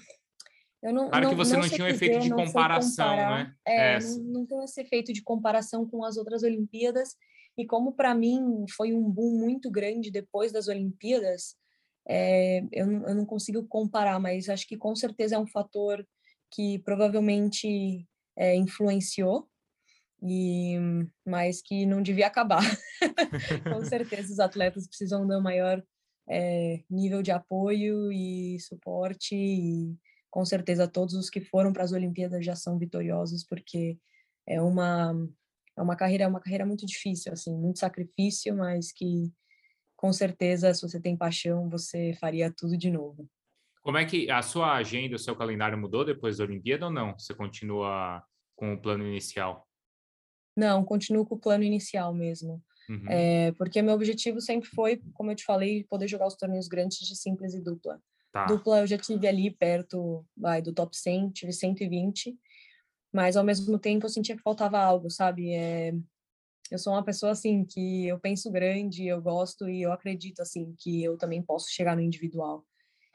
eu 0.83 0.93
não, 0.93 1.11
claro 1.11 1.25
não, 1.25 1.31
que 1.31 1.37
você 1.37 1.53
não, 1.55 1.63
não 1.63 1.69
tinha 1.69 1.85
um 1.85 1.89
efeito 1.89 2.21
de 2.21 2.31
comparação, 2.31 3.17
né? 3.17 3.55
É, 3.67 3.95
é. 3.95 3.99
Não, 3.99 4.19
não 4.19 4.47
tem 4.47 4.63
esse 4.65 4.81
efeito 4.81 5.13
de 5.13 5.23
comparação 5.23 5.87
com 5.87 6.05
as 6.05 6.17
outras 6.17 6.43
Olimpíadas. 6.43 7.15
E 7.59 7.67
como 7.67 7.93
para 7.93 8.15
mim 8.15 8.65
foi 8.75 8.93
um 8.95 9.11
boom 9.11 9.39
muito 9.39 9.71
grande 9.71 10.11
depois 10.11 10.53
das 10.53 10.69
Olimpíadas, 10.69 11.57
é, 12.09 12.65
eu, 12.73 12.87
não, 12.87 13.09
eu 13.09 13.15
não 13.15 13.27
consigo 13.27 13.67
comparar, 13.67 14.19
mas 14.19 14.49
acho 14.49 14.67
que 14.67 14.77
com 14.77 14.97
certeza 14.97 15.37
é 15.37 15.39
um 15.39 15.47
fator 15.47 16.07
que 16.51 16.79
provavelmente 16.79 18.07
é, 18.37 18.57
influenciou, 18.57 19.49
e 20.23 20.77
mas 21.27 21.63
que 21.63 21.87
não 21.87 22.03
devia 22.03 22.27
acabar. 22.27 22.63
com 23.73 23.85
certeza 23.85 24.33
os 24.33 24.41
atletas 24.41 24.87
precisam 24.87 25.27
dar 25.27 25.41
maior 25.41 25.83
é, 26.29 26.83
nível 26.89 27.23
de 27.23 27.31
apoio 27.31 28.11
e 28.13 28.59
suporte 28.61 29.35
e 29.35 29.97
com 30.31 30.45
certeza 30.45 30.89
todos 30.89 31.15
os 31.15 31.29
que 31.29 31.41
foram 31.41 31.73
para 31.73 31.83
as 31.83 31.93
Olimpíadas 31.93 32.45
já 32.45 32.55
são 32.55 32.79
vitoriosos 32.79 33.45
porque 33.45 33.99
é 34.47 34.61
uma 34.63 35.13
é 35.77 35.83
uma 35.83 35.97
carreira 35.97 36.25
é 36.25 36.27
uma 36.27 36.41
carreira 36.41 36.65
muito 36.65 36.87
difícil 36.87 37.33
assim 37.33 37.57
muito 37.57 37.79
sacrifício 37.79 38.57
mas 38.57 38.93
que 38.93 39.33
com 39.97 40.13
certeza 40.13 40.73
se 40.73 40.81
você 40.81 41.01
tem 41.01 41.17
paixão 41.17 41.69
você 41.69 42.15
faria 42.19 42.53
tudo 42.57 42.77
de 42.77 42.91
novo. 42.91 43.29
Como 43.83 43.97
é 43.97 44.05
que 44.05 44.31
a 44.31 44.43
sua 44.43 44.77
agenda 44.77 45.17
o 45.17 45.19
seu 45.19 45.35
calendário 45.35 45.77
mudou 45.77 46.05
depois 46.05 46.37
da 46.37 46.45
Olimpíada 46.45 46.87
ou 46.87 46.93
não? 46.93 47.19
Você 47.19 47.35
continua 47.35 48.23
com 48.55 48.75
o 48.75 48.81
plano 48.81 49.07
inicial? 49.07 49.67
Não 50.57 50.85
continuo 50.85 51.25
com 51.25 51.35
o 51.35 51.41
plano 51.41 51.65
inicial 51.65 52.15
mesmo. 52.15 52.63
Uhum. 52.89 53.05
é, 53.09 53.53
porque 53.53 53.81
meu 53.81 53.95
objetivo 53.95 54.41
sempre 54.41 54.69
foi 54.69 55.01
como 55.15 55.31
eu 55.31 55.37
te 55.37 55.45
falei 55.45 55.85
poder 55.85 56.09
jogar 56.09 56.27
os 56.27 56.35
torneios 56.35 56.67
grandes 56.67 56.99
de 56.99 57.15
simples 57.15 57.55
e 57.55 57.61
dupla 57.63 58.01
Tá. 58.33 58.47
Dupla 58.47 58.81
eu 58.81 58.87
já 58.87 58.97
tive 58.97 59.27
ali 59.27 59.51
perto 59.51 60.25
vai, 60.37 60.63
do 60.63 60.73
top 60.73 60.97
100, 60.97 61.31
tive 61.31 61.53
120, 61.53 62.39
mas 63.13 63.37
ao 63.37 63.45
mesmo 63.45 63.79
tempo 63.79 64.07
eu 64.07 64.11
sentia 64.11 64.37
que 64.37 64.43
faltava 64.43 64.79
algo, 64.79 65.11
sabe? 65.11 65.53
É, 65.53 65.93
eu 66.71 66.79
sou 66.79 66.93
uma 66.93 67.05
pessoa 67.05 67.33
assim 67.33 67.65
que 67.65 68.07
eu 68.07 68.21
penso 68.21 68.51
grande, 68.51 69.07
eu 69.07 69.21
gosto 69.21 69.69
e 69.69 69.83
eu 69.83 69.93
acredito 69.93 70.41
assim 70.41 70.75
que 70.79 71.03
eu 71.03 71.17
também 71.19 71.43
posso 71.43 71.71
chegar 71.71 71.97
no 71.97 72.03
individual. 72.03 72.65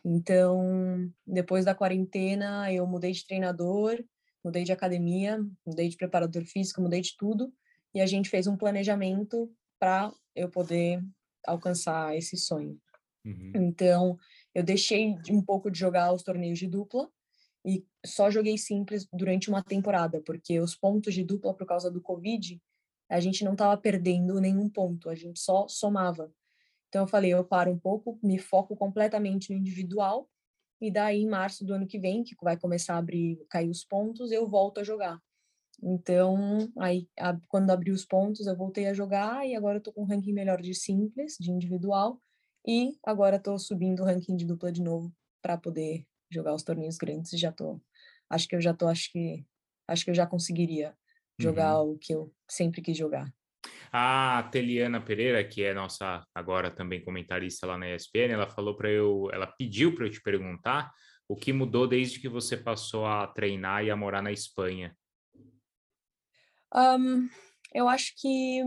Então, 0.04 1.12
depois 1.26 1.66
da 1.66 1.76
quarentena, 1.76 2.72
eu 2.72 2.86
mudei 2.86 3.12
de 3.12 3.26
treinador 3.26 4.04
mudei 4.46 4.64
de 4.64 4.72
academia, 4.72 5.40
mudei 5.66 5.90
de 5.90 5.98
preparador 5.98 6.46
físico, 6.46 6.80
mudei 6.80 7.02
de 7.02 7.18
tudo, 7.18 7.52
e 7.96 8.00
a 8.00 8.06
gente 8.06 8.30
fez 8.30 8.46
um 8.46 8.56
planejamento 8.56 9.52
para 9.80 10.14
eu 10.36 10.50
poder 10.50 11.04
alcançar 11.48 12.16
esse 12.16 12.38
sonho. 12.38 12.80
Uhum. 13.26 13.52
Então, 13.56 14.20
eu 14.56 14.64
deixei 14.64 15.18
um 15.30 15.42
pouco 15.42 15.70
de 15.70 15.78
jogar 15.78 16.14
os 16.14 16.24
torneios 16.24 16.58
de 16.58 16.66
dupla 16.66 17.12
e 17.66 17.86
só 18.06 18.32
joguei 18.32 18.58
simples 18.58 19.06
durante 19.12 19.50
uma 19.50 19.62
temporada, 19.62 20.22
porque 20.22 20.60
os 20.60 20.74
pontos 20.76 21.14
de 21.14 21.24
dupla 21.24 21.54
por 21.54 21.68
causa 21.68 21.92
do 21.92 22.02
Covid, 22.02 22.62
a 23.10 23.20
gente 23.20 23.44
não 23.44 23.52
estava 23.52 23.76
perdendo 23.76 24.40
nenhum 24.40 24.70
ponto, 24.70 25.10
a 25.10 25.16
gente 25.16 25.40
só 25.40 25.68
somava. 25.68 26.32
Então 26.88 27.04
eu 27.04 27.08
falei, 27.08 27.34
eu 27.34 27.44
paro 27.44 27.70
um 27.70 27.78
pouco, 27.78 28.18
me 28.24 28.40
foco 28.40 28.78
completamente 28.78 29.52
no 29.52 29.58
individual 29.58 30.30
e 30.80 30.90
daí 30.90 31.22
em 31.22 31.28
março 31.28 31.66
do 31.66 31.74
ano 31.74 31.86
que 31.86 32.00
vem, 32.00 32.24
que 32.24 32.36
vai 32.42 32.58
começar 32.58 32.96
a 32.96 33.00
abrir, 33.00 33.46
cair 33.50 33.70
os 33.70 33.84
pontos, 33.84 34.32
eu 34.32 34.48
volto 34.48 34.80
a 34.80 34.84
jogar. 34.84 35.22
Então, 35.84 36.72
aí 36.78 37.10
a, 37.20 37.38
quando 37.50 37.72
abri 37.72 37.92
os 37.92 38.06
pontos, 38.06 38.48
eu 38.48 38.56
voltei 38.56 38.88
a 38.88 38.94
jogar 38.94 39.46
e 39.46 39.54
agora 39.54 39.78
eu 39.78 39.82
tô 39.82 39.92
com 39.92 40.04
um 40.04 40.06
ranking 40.06 40.32
melhor 40.32 40.62
de 40.62 40.74
simples, 40.74 41.36
de 41.38 41.52
individual, 41.52 42.22
e 42.66 42.98
agora 43.04 43.36
estou 43.38 43.58
subindo 43.60 44.02
o 44.02 44.06
ranking 44.06 44.36
de 44.36 44.46
dupla 44.46 44.72
de 44.72 44.82
novo 44.82 45.14
para 45.42 45.58
poder 45.58 46.06
jogar 46.32 46.54
os 46.54 46.64
torneios 46.64 46.98
grandes 46.98 47.34
e 47.34 47.38
já 47.38 47.52
tô 47.52 47.80
acho 48.30 48.48
que 48.48 48.56
eu 48.56 48.62
já 48.62 48.74
tô 48.74 48.88
acho 48.88 49.12
que 49.12 49.46
acho 49.88 50.04
que 50.04 50.10
eu 50.10 50.16
já 50.16 50.26
conseguiria 50.26 50.96
jogar 51.40 51.82
uhum. 51.82 51.92
o 51.92 51.98
que 51.98 52.14
eu 52.14 52.34
sempre 52.50 52.82
quis 52.82 52.98
jogar. 52.98 53.32
A 53.92 54.48
Teliana 54.52 55.02
Pereira, 55.02 55.44
que 55.44 55.64
é 55.64 55.74
nossa 55.74 56.26
agora 56.34 56.72
também 56.72 57.04
comentarista 57.04 57.68
lá 57.68 57.78
na 57.78 57.94
ESPN, 57.94 58.34
ela 58.34 58.50
falou 58.50 58.76
para 58.76 58.90
eu, 58.90 59.30
ela 59.32 59.48
pediu 59.48 59.94
para 59.96 60.06
eu 60.06 60.12
te 60.12 60.22
perguntar 60.22 60.92
o 61.28 61.36
que 61.36 61.54
mudou 61.54 61.88
desde 61.88 62.20
que 62.20 62.30
você 62.30 62.58
passou 62.58 63.06
a 63.06 63.28
treinar 63.28 63.84
e 63.84 63.92
a 63.92 63.96
morar 63.96 64.22
na 64.22 64.32
Espanha. 64.32 64.96
Um, 66.74 67.30
eu 67.74 67.88
acho 67.88 68.14
que 68.18 68.62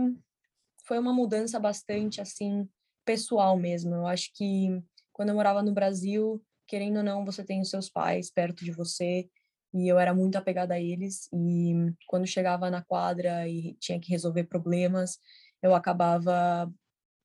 foi 0.86 0.98
uma 0.98 1.12
mudança 1.12 1.60
bastante 1.60 2.20
assim 2.20 2.68
pessoal 3.08 3.56
mesmo. 3.56 3.94
Eu 3.94 4.06
acho 4.06 4.30
que 4.34 4.68
quando 5.14 5.30
eu 5.30 5.34
morava 5.34 5.62
no 5.62 5.72
Brasil, 5.72 6.44
querendo 6.66 6.98
ou 6.98 7.02
não, 7.02 7.24
você 7.24 7.42
tem 7.42 7.62
os 7.62 7.70
seus 7.70 7.88
pais 7.88 8.30
perto 8.30 8.62
de 8.62 8.70
você 8.70 9.26
e 9.72 9.88
eu 9.88 9.98
era 9.98 10.12
muito 10.14 10.36
apegada 10.36 10.74
a 10.74 10.80
eles 10.80 11.26
e 11.32 11.72
quando 12.06 12.26
chegava 12.26 12.70
na 12.70 12.82
quadra 12.84 13.48
e 13.48 13.74
tinha 13.80 13.98
que 13.98 14.10
resolver 14.10 14.44
problemas, 14.44 15.18
eu 15.62 15.74
acabava 15.74 16.70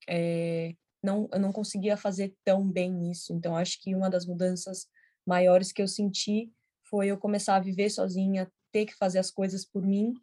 é, 0.08 0.74
não 1.04 1.28
eu 1.34 1.40
não 1.40 1.52
conseguia 1.52 1.98
fazer 1.98 2.34
tão 2.46 2.66
bem 2.66 3.12
isso. 3.12 3.34
Então 3.34 3.58
acho 3.58 3.82
que 3.82 3.94
uma 3.94 4.10
das 4.10 4.25
mudanças 4.25 4.88
maiores 5.28 5.74
que 5.74 5.82
eu 5.82 5.88
senti 5.88 6.50
foi 6.90 7.08
eu 7.08 7.18
começar 7.18 7.58
a 7.58 7.60
viver 7.60 7.90
sozinha, 7.90 8.50
ter 8.72 8.86
que 8.86 8.96
fazer 8.96 9.20
as 9.20 9.30
coisas 9.30 9.66
por 9.66 9.86
mim 9.86 10.13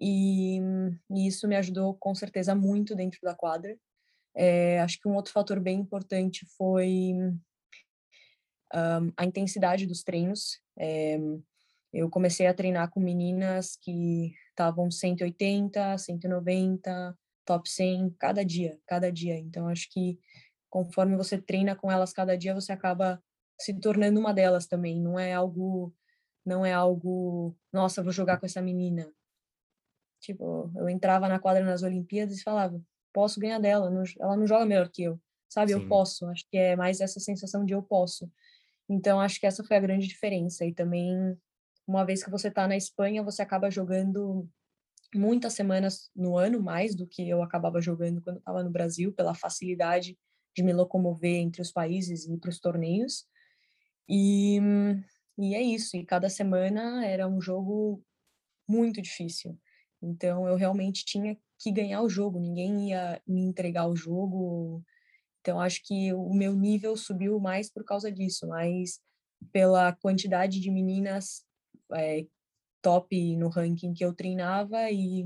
e, 0.00 0.60
e 1.10 1.26
isso 1.26 1.48
me 1.48 1.56
ajudou 1.56 1.94
com 1.94 2.14
certeza 2.14 2.54
muito 2.54 2.94
dentro 2.94 3.18
da 3.22 3.34
quadra. 3.34 3.76
É, 4.34 4.80
acho 4.80 4.98
que 5.00 5.08
um 5.08 5.14
outro 5.14 5.32
fator 5.32 5.60
bem 5.60 5.80
importante 5.80 6.46
foi 6.56 7.12
um, 8.74 9.12
a 9.16 9.24
intensidade 9.24 9.86
dos 9.86 10.02
treinos. 10.02 10.60
É, 10.78 11.18
eu 11.92 12.08
comecei 12.08 12.46
a 12.46 12.54
treinar 12.54 12.90
com 12.90 13.00
meninas 13.00 13.76
que 13.76 14.32
estavam 14.50 14.90
180, 14.90 15.98
190, 15.98 17.18
top 17.44 17.68
100 17.68 18.10
cada 18.18 18.44
dia, 18.44 18.78
cada 18.86 19.12
dia. 19.12 19.38
Então 19.38 19.68
acho 19.68 19.90
que 19.90 20.18
conforme 20.70 21.16
você 21.16 21.38
treina 21.38 21.76
com 21.76 21.90
elas 21.90 22.12
cada 22.12 22.36
dia, 22.36 22.54
você 22.54 22.72
acaba 22.72 23.22
se 23.60 23.74
tornando 23.74 24.18
uma 24.18 24.32
delas 24.32 24.66
também. 24.66 24.98
Não 24.98 25.18
é 25.18 25.32
algo, 25.34 25.94
não 26.44 26.64
é 26.64 26.72
algo, 26.72 27.54
nossa, 27.72 28.02
vou 28.02 28.12
jogar 28.12 28.38
com 28.38 28.46
essa 28.46 28.62
menina. 28.62 29.12
Tipo, 30.20 30.70
eu 30.76 30.88
entrava 30.88 31.28
na 31.28 31.38
quadra 31.38 31.64
nas 31.64 31.82
Olimpíadas 31.82 32.38
e 32.38 32.42
falava, 32.42 32.80
posso 33.12 33.40
ganhar 33.40 33.58
dela, 33.58 33.90
não, 33.90 34.02
ela 34.20 34.36
não 34.36 34.46
joga 34.46 34.66
melhor 34.66 34.88
que 34.88 35.02
eu, 35.02 35.20
sabe? 35.48 35.72
Sim. 35.72 35.80
Eu 35.80 35.88
posso, 35.88 36.26
acho 36.26 36.44
que 36.50 36.56
é 36.56 36.76
mais 36.76 37.00
essa 37.00 37.20
sensação 37.20 37.64
de 37.64 37.74
eu 37.74 37.82
posso. 37.82 38.30
Então, 38.88 39.20
acho 39.20 39.38
que 39.40 39.46
essa 39.46 39.64
foi 39.64 39.76
a 39.76 39.80
grande 39.80 40.06
diferença. 40.06 40.64
E 40.64 40.74
também, 40.74 41.36
uma 41.86 42.04
vez 42.04 42.22
que 42.22 42.30
você 42.30 42.48
está 42.48 42.66
na 42.66 42.76
Espanha, 42.76 43.22
você 43.22 43.42
acaba 43.42 43.70
jogando 43.70 44.48
muitas 45.14 45.54
semanas 45.54 46.10
no 46.14 46.36
ano, 46.36 46.62
mais 46.62 46.94
do 46.94 47.06
que 47.06 47.28
eu 47.28 47.42
acabava 47.42 47.80
jogando 47.80 48.20
quando 48.22 48.38
estava 48.38 48.62
no 48.62 48.70
Brasil, 48.70 49.12
pela 49.12 49.34
facilidade 49.34 50.18
de 50.54 50.62
me 50.62 50.72
locomover 50.72 51.36
entre 51.36 51.62
os 51.62 51.72
países 51.72 52.26
e 52.26 52.36
para 52.36 52.50
os 52.50 52.58
torneios. 52.58 53.26
E, 54.08 54.58
e 55.38 55.54
é 55.54 55.62
isso, 55.62 55.96
e 55.96 56.04
cada 56.04 56.28
semana 56.28 57.06
era 57.06 57.26
um 57.26 57.40
jogo 57.40 58.02
muito 58.68 59.00
difícil. 59.00 59.58
Então 60.02 60.46
eu 60.46 60.56
realmente 60.56 61.04
tinha 61.04 61.38
que 61.62 61.70
ganhar 61.70 62.02
o 62.02 62.08
jogo, 62.08 62.40
ninguém 62.40 62.90
ia 62.90 63.22
me 63.26 63.42
entregar 63.42 63.86
o 63.86 63.94
jogo. 63.94 64.82
Então 65.40 65.60
acho 65.60 65.80
que 65.84 66.12
o 66.12 66.34
meu 66.34 66.54
nível 66.54 66.96
subiu 66.96 67.38
mais 67.38 67.70
por 67.70 67.84
causa 67.84 68.10
disso, 68.10 68.46
mais 68.48 69.00
pela 69.52 69.92
quantidade 69.92 70.60
de 70.60 70.70
meninas 70.70 71.44
é, 71.94 72.26
top 72.80 73.36
no 73.36 73.48
ranking 73.48 73.94
que 73.94 74.04
eu 74.04 74.12
treinava 74.12 74.90
e, 74.90 75.24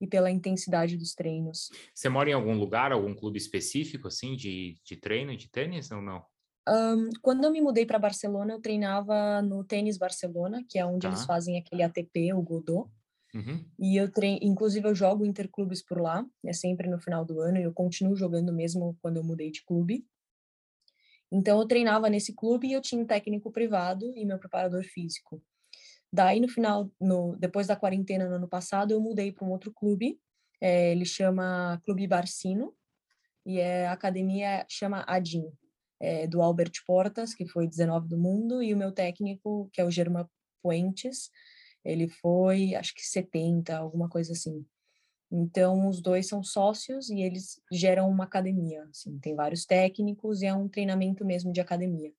e 0.00 0.06
pela 0.06 0.30
intensidade 0.30 0.96
dos 0.96 1.14
treinos. 1.14 1.68
Você 1.94 2.08
mora 2.08 2.30
em 2.30 2.34
algum 2.34 2.58
lugar, 2.58 2.92
algum 2.92 3.14
clube 3.14 3.38
específico 3.38 4.08
assim 4.08 4.36
de, 4.36 4.76
de 4.84 4.96
treino 4.96 5.36
de 5.36 5.48
tênis 5.48 5.90
ou 5.90 6.02
não? 6.02 6.24
Um, 6.68 7.08
quando 7.22 7.44
eu 7.44 7.50
me 7.50 7.60
mudei 7.60 7.86
para 7.86 7.98
Barcelona, 7.98 8.52
eu 8.52 8.60
treinava 8.60 9.42
no 9.42 9.64
Tênis 9.64 9.96
Barcelona, 9.96 10.64
que 10.68 10.78
é 10.78 10.84
onde 10.84 11.02
tá. 11.02 11.08
eles 11.08 11.24
fazem 11.24 11.58
aquele 11.58 11.82
ATP, 11.82 12.32
o 12.34 12.42
Godot. 12.42 12.88
Uhum. 13.34 13.64
E 13.78 13.96
eu 13.96 14.10
treino, 14.10 14.40
inclusive 14.42 14.86
eu 14.88 14.94
jogo 14.94 15.24
interclubes 15.24 15.82
por 15.82 16.00
lá, 16.00 16.26
é 16.44 16.52
sempre 16.52 16.88
no 16.88 16.98
final 16.98 17.24
do 17.24 17.40
ano, 17.40 17.58
e 17.58 17.62
eu 17.62 17.72
continuo 17.72 18.16
jogando 18.16 18.52
mesmo 18.52 18.96
quando 19.00 19.18
eu 19.18 19.24
mudei 19.24 19.50
de 19.50 19.64
clube. 19.64 20.04
Então 21.30 21.60
eu 21.60 21.66
treinava 21.66 22.10
nesse 22.10 22.34
clube 22.34 22.68
e 22.68 22.72
eu 22.72 22.80
tinha 22.80 23.00
um 23.00 23.06
técnico 23.06 23.52
privado 23.52 24.12
e 24.16 24.24
meu 24.24 24.38
preparador 24.38 24.82
físico. 24.82 25.42
Daí 26.12 26.40
no 26.40 26.48
final, 26.48 26.90
no, 27.00 27.36
depois 27.36 27.68
da 27.68 27.76
quarentena 27.76 28.28
no 28.28 28.34
ano 28.34 28.48
passado, 28.48 28.90
eu 28.90 29.00
mudei 29.00 29.30
para 29.30 29.46
um 29.46 29.50
outro 29.50 29.72
clube, 29.72 30.18
é, 30.60 30.90
ele 30.90 31.04
chama 31.04 31.80
Clube 31.84 32.06
Barcino, 32.08 32.74
e 33.46 33.60
é, 33.60 33.86
a 33.86 33.92
academia 33.92 34.66
chama 34.68 35.04
Adin, 35.06 35.46
é, 36.00 36.26
do 36.26 36.42
Albert 36.42 36.72
Portas, 36.84 37.32
que 37.32 37.46
foi 37.46 37.68
19 37.68 38.08
do 38.08 38.18
mundo, 38.18 38.60
e 38.60 38.74
o 38.74 38.76
meu 38.76 38.90
técnico, 38.90 39.70
que 39.72 39.80
é 39.80 39.84
o 39.84 39.90
Germa 39.90 40.28
Puentes, 40.62 41.30
ele 41.84 42.08
foi, 42.08 42.74
acho 42.74 42.94
que 42.94 43.02
70, 43.02 43.76
alguma 43.76 44.08
coisa 44.08 44.32
assim. 44.32 44.64
Então, 45.32 45.88
os 45.88 46.00
dois 46.00 46.26
são 46.26 46.42
sócios 46.42 47.08
e 47.08 47.20
eles 47.20 47.60
geram 47.70 48.10
uma 48.10 48.24
academia. 48.24 48.82
Assim, 48.90 49.18
tem 49.18 49.34
vários 49.34 49.64
técnicos 49.64 50.42
e 50.42 50.46
é 50.46 50.54
um 50.54 50.68
treinamento 50.68 51.24
mesmo 51.24 51.52
de 51.52 51.60
academia. 51.60 52.12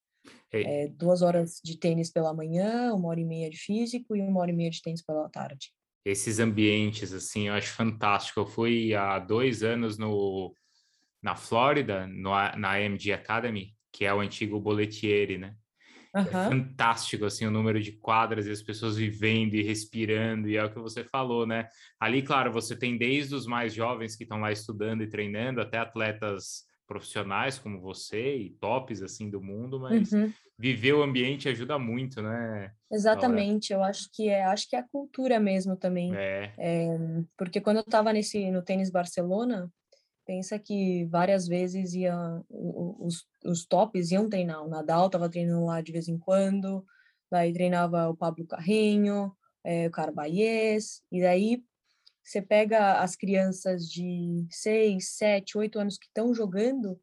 É, 0.52 0.88
duas 0.88 1.20
horas 1.20 1.60
de 1.64 1.76
tênis 1.76 2.10
pela 2.10 2.32
manhã, 2.32 2.94
uma 2.94 3.08
hora 3.08 3.20
e 3.20 3.24
meia 3.24 3.50
de 3.50 3.56
físico 3.56 4.16
e 4.16 4.20
uma 4.20 4.40
hora 4.40 4.50
e 4.50 4.54
meia 4.54 4.70
de 4.70 4.80
tênis 4.80 5.02
pela 5.02 5.28
tarde. 5.28 5.72
Esses 6.04 6.38
ambientes, 6.38 7.12
assim, 7.12 7.48
eu 7.48 7.54
acho 7.54 7.72
fantástico. 7.74 8.40
Eu 8.40 8.46
fui 8.46 8.94
há 8.94 9.18
dois 9.18 9.62
anos 9.62 9.98
no, 9.98 10.54
na 11.22 11.36
Flórida, 11.36 12.06
no, 12.06 12.30
na 12.56 12.72
AMG 12.72 13.12
Academy, 13.12 13.74
que 13.92 14.04
é 14.04 14.12
o 14.12 14.20
antigo 14.20 14.60
Boletieri, 14.60 15.38
né? 15.38 15.54
Uhum. 16.14 16.22
É 16.22 16.24
fantástico, 16.24 17.24
assim, 17.24 17.46
o 17.46 17.50
número 17.50 17.80
de 17.80 17.92
quadras 17.92 18.46
e 18.46 18.50
as 18.50 18.62
pessoas 18.62 18.96
vivendo 18.96 19.54
e 19.54 19.62
respirando, 19.62 20.48
e 20.48 20.56
é 20.56 20.64
o 20.64 20.70
que 20.70 20.78
você 20.78 21.02
falou, 21.02 21.46
né? 21.46 21.68
Ali, 21.98 22.22
claro, 22.22 22.52
você 22.52 22.76
tem 22.76 22.98
desde 22.98 23.34
os 23.34 23.46
mais 23.46 23.72
jovens 23.72 24.14
que 24.14 24.24
estão 24.24 24.40
lá 24.40 24.52
estudando 24.52 25.02
e 25.02 25.08
treinando, 25.08 25.60
até 25.60 25.78
atletas 25.78 26.70
profissionais 26.86 27.58
como 27.58 27.80
você 27.80 28.36
e 28.36 28.50
tops, 28.60 29.02
assim, 29.02 29.30
do 29.30 29.40
mundo, 29.40 29.80
mas 29.80 30.12
uhum. 30.12 30.30
viver 30.58 30.92
o 30.92 31.02
ambiente 31.02 31.48
ajuda 31.48 31.78
muito, 31.78 32.20
né? 32.20 32.70
Exatamente, 32.90 33.72
eu 33.72 33.82
acho 33.82 34.10
que 34.12 34.28
é, 34.28 34.44
acho 34.44 34.68
que 34.68 34.76
é 34.76 34.80
a 34.80 34.88
cultura 34.88 35.40
mesmo 35.40 35.74
também. 35.76 36.14
É. 36.14 36.52
é 36.58 36.98
porque 37.38 37.60
quando 37.60 37.78
eu 37.78 37.82
estava 37.82 38.12
nesse, 38.12 38.50
no 38.50 38.62
Tênis 38.62 38.90
Barcelona, 38.90 39.70
Pensa 40.24 40.58
que 40.58 41.04
várias 41.06 41.48
vezes 41.48 41.94
ia, 41.94 42.14
os, 42.48 43.26
os 43.44 43.66
tops 43.66 44.12
iam 44.12 44.28
treinar. 44.28 44.64
O 44.64 44.68
Nadal 44.68 45.06
estava 45.06 45.28
treinando 45.28 45.66
lá 45.66 45.80
de 45.80 45.92
vez 45.92 46.08
em 46.08 46.18
quando, 46.18 46.84
daí 47.30 47.52
treinava 47.52 48.08
o 48.08 48.16
Pablo 48.16 48.46
Carrinho, 48.46 49.34
é, 49.64 49.88
o 49.88 49.90
Carbalhes, 49.90 51.02
e 51.10 51.20
daí 51.20 51.62
você 52.24 52.40
pega 52.40 53.00
as 53.00 53.16
crianças 53.16 53.88
de 53.88 54.46
6, 54.50 55.16
7, 55.16 55.58
8 55.58 55.78
anos 55.78 55.98
que 55.98 56.06
estão 56.06 56.32
jogando, 56.32 57.00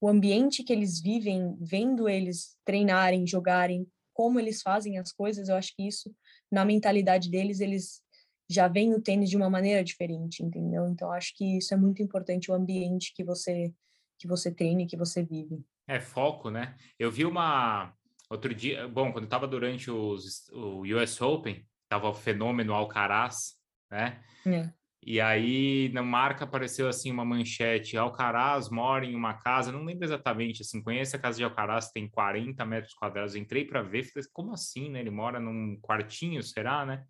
o 0.00 0.08
ambiente 0.08 0.62
que 0.62 0.72
eles 0.72 1.00
vivem, 1.00 1.56
vendo 1.60 2.08
eles 2.08 2.56
treinarem, 2.64 3.26
jogarem, 3.26 3.86
como 4.12 4.38
eles 4.38 4.62
fazem 4.62 4.98
as 4.98 5.12
coisas, 5.12 5.48
eu 5.48 5.56
acho 5.56 5.74
que 5.74 5.86
isso, 5.86 6.14
na 6.50 6.64
mentalidade 6.64 7.30
deles, 7.30 7.60
eles 7.60 8.02
já 8.48 8.66
vem 8.66 8.94
o 8.94 9.00
tênis 9.00 9.28
de 9.28 9.36
uma 9.36 9.50
maneira 9.50 9.84
diferente, 9.84 10.42
entendeu? 10.42 10.86
Então 10.88 11.12
acho 11.12 11.34
que 11.36 11.58
isso 11.58 11.74
é 11.74 11.76
muito 11.76 12.02
importante 12.02 12.50
o 12.50 12.54
ambiente 12.54 13.12
que 13.14 13.22
você 13.22 13.72
que 14.18 14.26
você 14.26 14.52
treine, 14.52 14.86
que 14.86 14.96
você 14.96 15.22
vive. 15.22 15.64
É 15.86 16.00
foco, 16.00 16.50
né? 16.50 16.74
Eu 16.98 17.10
vi 17.10 17.24
uma 17.24 17.92
outro 18.28 18.52
dia, 18.52 18.88
bom, 18.88 19.12
quando 19.12 19.24
estava 19.24 19.46
durante 19.46 19.90
os, 19.90 20.48
o 20.52 20.82
US 20.82 21.20
Open, 21.20 21.64
tava 21.88 22.08
o 22.08 22.14
fenômeno 22.14 22.74
Alcaraz, 22.74 23.54
né? 23.90 24.20
É. 24.44 24.70
E 25.00 25.20
aí 25.20 25.88
na 25.94 26.02
marca 26.02 26.44
apareceu 26.44 26.88
assim 26.88 27.10
uma 27.10 27.24
manchete: 27.24 27.96
Alcaraz 27.96 28.68
mora 28.68 29.06
em 29.06 29.14
uma 29.14 29.34
casa, 29.34 29.70
não 29.70 29.84
lembro 29.84 30.04
exatamente, 30.04 30.62
assim, 30.62 30.82
conhece 30.82 31.14
a 31.14 31.18
casa 31.18 31.38
de 31.38 31.44
Alcaraz, 31.44 31.90
tem 31.90 32.08
40 32.08 32.64
metros 32.66 32.94
quadrados. 32.94 33.36
Entrei 33.36 33.64
para 33.64 33.82
ver, 33.82 34.02
falei, 34.02 34.28
como 34.32 34.52
assim, 34.52 34.90
né? 34.90 35.00
Ele 35.00 35.10
mora 35.10 35.38
num 35.38 35.78
quartinho, 35.80 36.42
será, 36.42 36.84
né? 36.84 37.04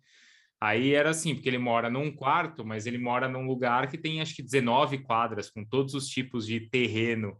Aí 0.61 0.93
era 0.93 1.11
assim, 1.11 1.33
porque 1.33 1.47
ele 1.47 1.57
mora 1.57 1.89
num 1.89 2.13
quarto, 2.13 2.65
mas 2.65 2.85
ele 2.85 2.97
mora 2.97 3.29
num 3.29 3.47
lugar 3.47 3.89
que 3.89 3.97
tem 3.97 4.19
acho 4.19 4.35
que 4.35 4.43
19 4.43 4.99
quadras, 4.99 5.49
com 5.49 5.63
todos 5.63 5.93
os 5.93 6.07
tipos 6.07 6.45
de 6.45 6.59
terreno. 6.69 7.37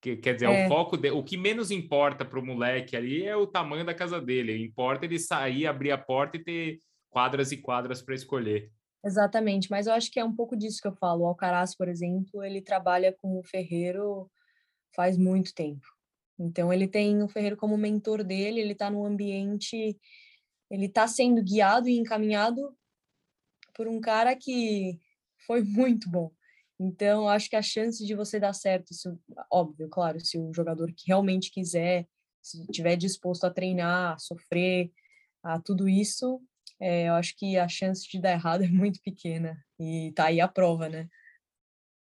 Que, 0.00 0.16
quer 0.16 0.34
dizer, 0.34 0.46
é. 0.46 0.66
o 0.66 0.68
foco 0.68 0.96
de, 0.96 1.10
o 1.10 1.22
que 1.22 1.36
menos 1.36 1.70
importa 1.70 2.24
para 2.24 2.38
o 2.38 2.44
moleque 2.44 2.96
ali 2.96 3.24
é 3.24 3.36
o 3.36 3.46
tamanho 3.46 3.84
da 3.84 3.94
casa 3.94 4.20
dele. 4.20 4.64
Importa 4.64 5.04
ele 5.04 5.18
sair, 5.18 5.66
abrir 5.66 5.92
a 5.92 5.98
porta 5.98 6.36
e 6.38 6.42
ter 6.42 6.80
quadras 7.10 7.52
e 7.52 7.58
quadras 7.58 8.00
para 8.02 8.14
escolher. 8.14 8.72
Exatamente, 9.04 9.70
mas 9.70 9.86
eu 9.86 9.92
acho 9.92 10.10
que 10.10 10.18
é 10.18 10.24
um 10.24 10.34
pouco 10.34 10.56
disso 10.56 10.80
que 10.80 10.88
eu 10.88 10.94
falo. 10.94 11.22
O 11.22 11.26
Alcaraz, 11.26 11.76
por 11.76 11.88
exemplo, 11.88 12.42
ele 12.42 12.62
trabalha 12.62 13.14
com 13.20 13.38
o 13.38 13.44
Ferreiro 13.44 14.30
faz 14.94 15.18
muito 15.18 15.54
tempo. 15.54 15.86
Então 16.38 16.72
ele 16.72 16.88
tem 16.88 17.22
o 17.22 17.28
Ferreiro 17.28 17.56
como 17.56 17.76
mentor 17.76 18.24
dele, 18.24 18.60
ele 18.60 18.72
está 18.72 18.90
no 18.90 19.04
ambiente, 19.04 19.98
ele 20.72 20.86
está 20.86 21.06
sendo 21.06 21.42
guiado 21.42 21.86
e 21.86 21.98
encaminhado 21.98 22.74
por 23.74 23.86
um 23.86 24.00
cara 24.00 24.34
que 24.34 24.98
foi 25.46 25.62
muito 25.62 26.10
bom. 26.10 26.32
Então 26.80 27.28
acho 27.28 27.48
que 27.48 27.56
a 27.56 27.62
chance 27.62 28.04
de 28.04 28.14
você 28.14 28.40
dar 28.40 28.54
certo, 28.54 28.94
se, 28.94 29.08
óbvio, 29.50 29.88
claro, 29.88 30.18
se 30.18 30.38
o 30.38 30.52
jogador 30.52 30.90
que 30.96 31.04
realmente 31.06 31.50
quiser, 31.52 32.08
se 32.42 32.62
estiver 32.62 32.96
disposto 32.96 33.44
a 33.44 33.50
treinar, 33.50 34.14
a 34.14 34.18
sofrer, 34.18 34.90
a 35.42 35.60
tudo 35.60 35.88
isso, 35.88 36.40
é, 36.80 37.08
eu 37.08 37.14
acho 37.14 37.36
que 37.36 37.56
a 37.58 37.68
chance 37.68 38.08
de 38.08 38.18
dar 38.18 38.32
errado 38.32 38.62
é 38.64 38.68
muito 38.68 39.00
pequena. 39.02 39.62
E 39.78 40.10
tá 40.16 40.26
aí 40.26 40.40
a 40.40 40.48
prova, 40.48 40.88
né? 40.88 41.06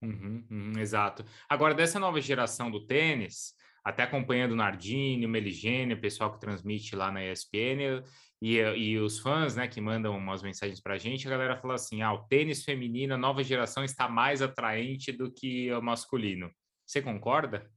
Uhum, 0.01 0.45
uhum, 0.49 0.79
exato. 0.79 1.23
Agora, 1.47 1.73
dessa 1.73 1.99
nova 1.99 2.19
geração 2.19 2.69
do 2.69 2.85
tênis, 2.85 3.53
até 3.85 4.01
acompanhando 4.01 4.53
o 4.53 4.55
Nardini, 4.55 5.27
o 5.27 5.29
Meligene, 5.29 5.93
o 5.93 6.01
pessoal 6.01 6.33
que 6.33 6.39
transmite 6.39 6.95
lá 6.95 7.11
na 7.11 7.23
ESPN 7.23 8.03
e, 8.41 8.57
e 8.57 8.97
os 8.97 9.19
fãs, 9.19 9.55
né, 9.55 9.67
que 9.67 9.79
mandam 9.79 10.17
umas 10.17 10.41
mensagens 10.41 10.81
para 10.81 10.95
a 10.95 10.97
gente, 10.97 11.27
a 11.27 11.29
galera 11.29 11.55
fala 11.55 11.75
assim, 11.75 12.01
ah, 12.01 12.11
o 12.11 12.27
tênis 12.27 12.63
feminino, 12.63 13.13
a 13.13 13.17
nova 13.17 13.43
geração 13.43 13.83
está 13.83 14.09
mais 14.09 14.41
atraente 14.41 15.11
do 15.11 15.31
que 15.31 15.71
o 15.71 15.81
masculino. 15.83 16.49
Você 16.83 16.99
concorda? 16.99 17.69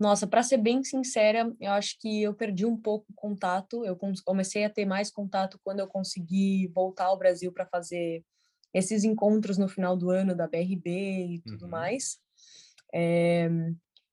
Nossa, 0.00 0.26
para 0.26 0.42
ser 0.42 0.58
bem 0.58 0.82
sincera, 0.82 1.54
eu 1.60 1.72
acho 1.72 1.98
que 2.00 2.22
eu 2.22 2.34
perdi 2.34 2.64
um 2.64 2.76
pouco 2.76 3.06
o 3.10 3.14
contato. 3.14 3.84
Eu 3.84 3.96
comecei 4.24 4.64
a 4.64 4.70
ter 4.70 4.84
mais 4.86 5.10
contato 5.10 5.58
quando 5.62 5.80
eu 5.80 5.86
consegui 5.86 6.68
voltar 6.68 7.06
ao 7.06 7.18
Brasil 7.18 7.52
para 7.52 7.66
fazer 7.66 8.22
esses 8.74 9.04
encontros 9.04 9.56
no 9.56 9.68
final 9.68 9.96
do 9.96 10.10
ano 10.10 10.34
da 10.34 10.46
BRB 10.46 10.90
e 10.90 11.42
tudo 11.46 11.64
uhum. 11.64 11.70
mais. 11.70 12.18
É, 12.92 13.48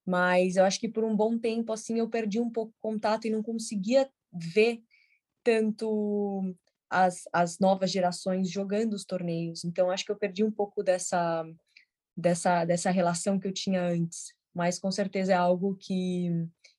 mas 0.05 0.55
eu 0.55 0.65
acho 0.65 0.79
que 0.79 0.89
por 0.89 1.03
um 1.03 1.15
bom 1.15 1.37
tempo 1.37 1.71
assim 1.73 1.99
eu 1.99 2.09
perdi 2.09 2.39
um 2.39 2.49
pouco 2.49 2.73
contato 2.81 3.25
e 3.25 3.31
não 3.31 3.43
conseguia 3.43 4.09
ver 4.31 4.81
tanto 5.43 6.55
as, 6.89 7.23
as 7.33 7.59
novas 7.59 7.91
gerações 7.91 8.49
jogando 8.49 8.93
os 8.93 9.05
torneios. 9.05 9.63
Então 9.63 9.91
acho 9.91 10.05
que 10.05 10.11
eu 10.11 10.17
perdi 10.17 10.43
um 10.43 10.51
pouco 10.51 10.83
dessa 10.83 11.45
dessa 12.15 12.63
dessa 12.65 12.91
relação 12.91 13.39
que 13.39 13.47
eu 13.47 13.53
tinha 13.53 13.81
antes 13.81 14.33
mas 14.53 14.79
com 14.79 14.91
certeza 14.91 15.33
é 15.33 15.35
algo 15.35 15.75
que, 15.75 16.29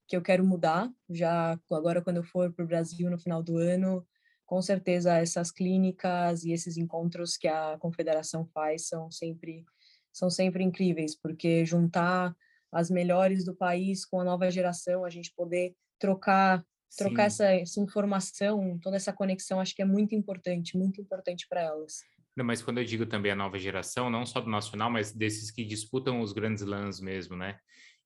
que 0.07 0.17
eu 0.17 0.23
quero 0.23 0.45
mudar. 0.47 0.91
Já 1.11 1.59
agora, 1.73 2.01
quando 2.01 2.19
eu 2.19 2.25
for 2.25 2.53
para 2.53 2.65
o 2.65 2.69
Brasil 2.69 3.11
no 3.11 3.19
final 3.19 3.43
do 3.43 3.59
ano, 3.59 4.07
com 4.47 4.63
certeza 4.63 5.19
essas 5.19 5.51
clínicas 5.51 6.45
e 6.45 6.53
esses 6.53 6.77
encontros 6.77 7.37
que 7.37 7.49
a 7.49 7.77
confederação 7.79 8.47
faz 8.47 8.87
são 8.89 9.11
sempre 9.11 9.65
são 10.13 10.31
sempre 10.31 10.63
incríveis, 10.63 11.17
porque 11.17 11.65
juntar 11.65 12.37
as 12.75 12.91
melhores 12.91 13.45
do 13.45 13.55
país 13.55 14.05
com 14.05 14.21
a 14.21 14.25
nova 14.25 14.51
geração, 14.51 15.05
a 15.05 15.11
gente 15.11 15.33
poder 15.35 15.75
trocar 15.99 16.65
trocar 16.97 17.25
essa, 17.25 17.47
essa 17.47 17.81
informação, 17.81 18.79
toda 18.81 18.97
essa 18.97 19.13
conexão, 19.13 19.59
acho 19.59 19.75
que 19.75 19.83
é 19.83 19.85
muito 19.85 20.15
importante, 20.15 20.77
muito 20.77 21.01
importante 21.01 21.45
para 21.49 21.61
elas. 21.61 22.03
Não, 22.37 22.45
mas 22.45 22.63
quando 22.63 22.79
eu 22.79 22.85
digo 22.85 23.07
também 23.07 23.33
a 23.33 23.37
nova 23.37 23.59
geração, 23.59 24.11
não 24.11 24.27
só 24.27 24.41
do 24.41 24.51
nacional, 24.51 24.91
mas 24.91 25.13
desses 25.13 25.51
que 25.51 25.65
disputam 25.65 26.21
os 26.21 26.33
grandes 26.33 26.65
lãs 26.65 27.01
mesmo, 27.01 27.37
né? 27.37 27.59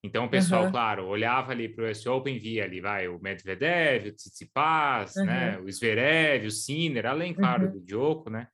Então 0.02 0.26
o 0.26 0.30
pessoal, 0.30 0.64
uhum. 0.64 0.70
claro, 0.70 1.06
olhava 1.06 1.52
ali 1.52 1.68
para 1.68 1.84
o 1.84 1.90
US 1.90 2.06
Open, 2.06 2.38
via 2.38 2.64
ali, 2.64 2.80
vai, 2.80 3.08
o 3.08 3.18
Medvedev, 3.20 4.08
o 4.08 4.12
Tsitsipas, 4.12 5.16
uhum. 5.16 5.24
né? 5.24 5.58
O 5.58 5.70
Zverev, 5.70 6.46
o 6.46 6.50
Sinner, 6.50 7.06
além, 7.06 7.34
claro, 7.34 7.66
uhum. 7.66 7.72
do 7.72 7.80
Djoko, 7.80 8.30
né? 8.30 8.48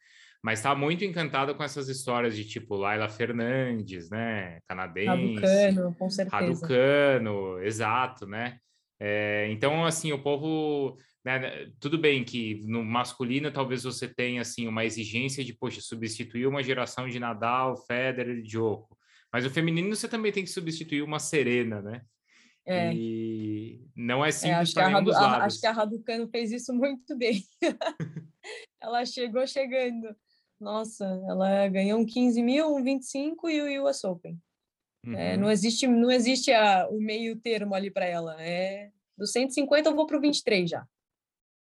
Mas 0.44 0.58
está 0.58 0.74
muito 0.74 1.02
encantado 1.06 1.54
com 1.54 1.64
essas 1.64 1.88
histórias 1.88 2.36
de 2.36 2.44
tipo 2.44 2.76
Laila 2.76 3.08
Fernandes, 3.08 4.10
né? 4.10 4.58
Canadense. 4.68 5.06
Raducano, 5.08 5.94
com 5.94 6.10
certeza. 6.10 6.36
Raducano, 6.36 7.62
exato, 7.62 8.26
né? 8.26 8.58
É, 9.00 9.48
então, 9.50 9.86
assim, 9.86 10.12
o 10.12 10.22
povo 10.22 10.98
né, 11.24 11.38
né, 11.38 11.72
tudo 11.80 11.96
bem 11.96 12.22
que 12.22 12.60
no 12.66 12.84
masculino 12.84 13.50
talvez 13.50 13.84
você 13.84 14.06
tenha 14.06 14.42
assim 14.42 14.68
uma 14.68 14.84
exigência 14.84 15.42
de 15.42 15.54
poxa, 15.54 15.80
substituir 15.80 16.46
uma 16.46 16.62
geração 16.62 17.08
de 17.08 17.18
Nadal, 17.18 17.78
Federer 17.86 18.36
e 18.36 18.42
Djoko, 18.42 18.98
mas 19.32 19.46
o 19.46 19.50
feminino 19.50 19.96
você 19.96 20.06
também 20.06 20.30
tem 20.30 20.44
que 20.44 20.50
substituir 20.50 21.00
uma 21.00 21.18
Serena, 21.18 21.80
né? 21.80 22.02
É. 22.66 22.92
E 22.94 23.80
não 23.96 24.22
é, 24.22 24.28
é 24.28 24.32
simples 24.32 24.76
é, 24.76 25.02
dos 25.02 25.14
lados. 25.14 25.46
Acho 25.46 25.60
que 25.60 25.66
a 25.66 25.72
Raducano 25.72 26.28
fez 26.28 26.52
isso 26.52 26.74
muito 26.74 27.16
bem. 27.16 27.42
ela 28.78 29.06
chegou 29.06 29.46
chegando. 29.46 30.14
Nossa, 30.64 31.04
ela 31.28 31.68
ganhou 31.68 32.00
um 32.00 32.06
15 32.06 32.42
mil, 32.42 32.74
um 32.74 32.82
25 32.82 33.50
e 33.50 33.78
o 33.78 33.86
US 33.86 34.02
Open. 34.02 34.40
É, 35.04 35.08
uhum. 35.08 35.16
É, 35.16 35.36
não 35.36 35.50
existe, 35.50 35.86
não 35.86 36.10
existe 36.10 36.50
a, 36.52 36.88
o 36.88 36.98
meio 36.98 37.36
termo 37.36 37.74
ali 37.74 37.90
para 37.90 38.06
ela. 38.06 38.42
É, 38.42 38.90
do 39.16 39.26
150 39.26 39.90
eu 39.90 39.94
vou 39.94 40.06
para 40.06 40.16
o 40.16 40.20
23 40.20 40.70
já. 40.70 40.86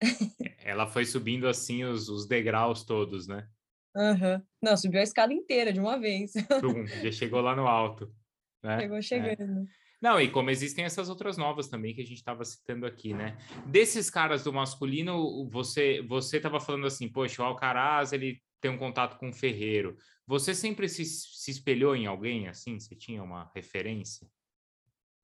Ela 0.62 0.86
foi 0.86 1.06
subindo 1.06 1.48
assim 1.48 1.82
os, 1.84 2.10
os 2.10 2.26
degraus 2.26 2.84
todos, 2.84 3.26
né? 3.26 3.48
Uhum. 3.96 4.42
Não, 4.62 4.76
subiu 4.76 5.00
a 5.00 5.02
escada 5.02 5.32
inteira 5.32 5.72
de 5.72 5.80
uma 5.80 5.98
vez. 5.98 6.32
Pum, 6.60 6.86
já 6.86 7.10
chegou 7.10 7.40
lá 7.40 7.56
no 7.56 7.66
alto. 7.66 8.14
Né? 8.62 8.80
Chegou 8.80 8.98
é. 8.98 9.02
chegando. 9.02 9.42
É. 9.42 9.80
Não, 10.00 10.20
e 10.20 10.30
como 10.30 10.50
existem 10.50 10.84
essas 10.84 11.08
outras 11.08 11.38
novas 11.38 11.68
também 11.68 11.94
que 11.94 12.02
a 12.02 12.06
gente 12.06 12.18
estava 12.18 12.44
citando 12.44 12.86
aqui, 12.86 13.12
né? 13.12 13.36
Desses 13.66 14.10
caras 14.10 14.44
do 14.44 14.52
masculino, 14.52 15.48
você 15.50 16.02
você 16.02 16.36
estava 16.36 16.60
falando 16.60 16.86
assim, 16.86 17.08
poxa, 17.08 17.42
o 17.42 17.44
Alcaraz 17.44 18.12
ele 18.12 18.40
tem 18.61 18.70
um 18.70 18.79
contato 18.79 19.18
com 19.18 19.31
o 19.31 19.33
Ferreiro. 19.33 19.96
Você 20.27 20.55
sempre 20.55 20.88
se, 20.88 21.05
se 21.05 21.51
espelhou 21.51 21.96
em 21.96 22.07
alguém 22.07 22.49
assim? 22.49 22.79
Você 22.79 22.94
tinha 22.94 23.23
uma 23.23 23.51
referência? 23.55 24.29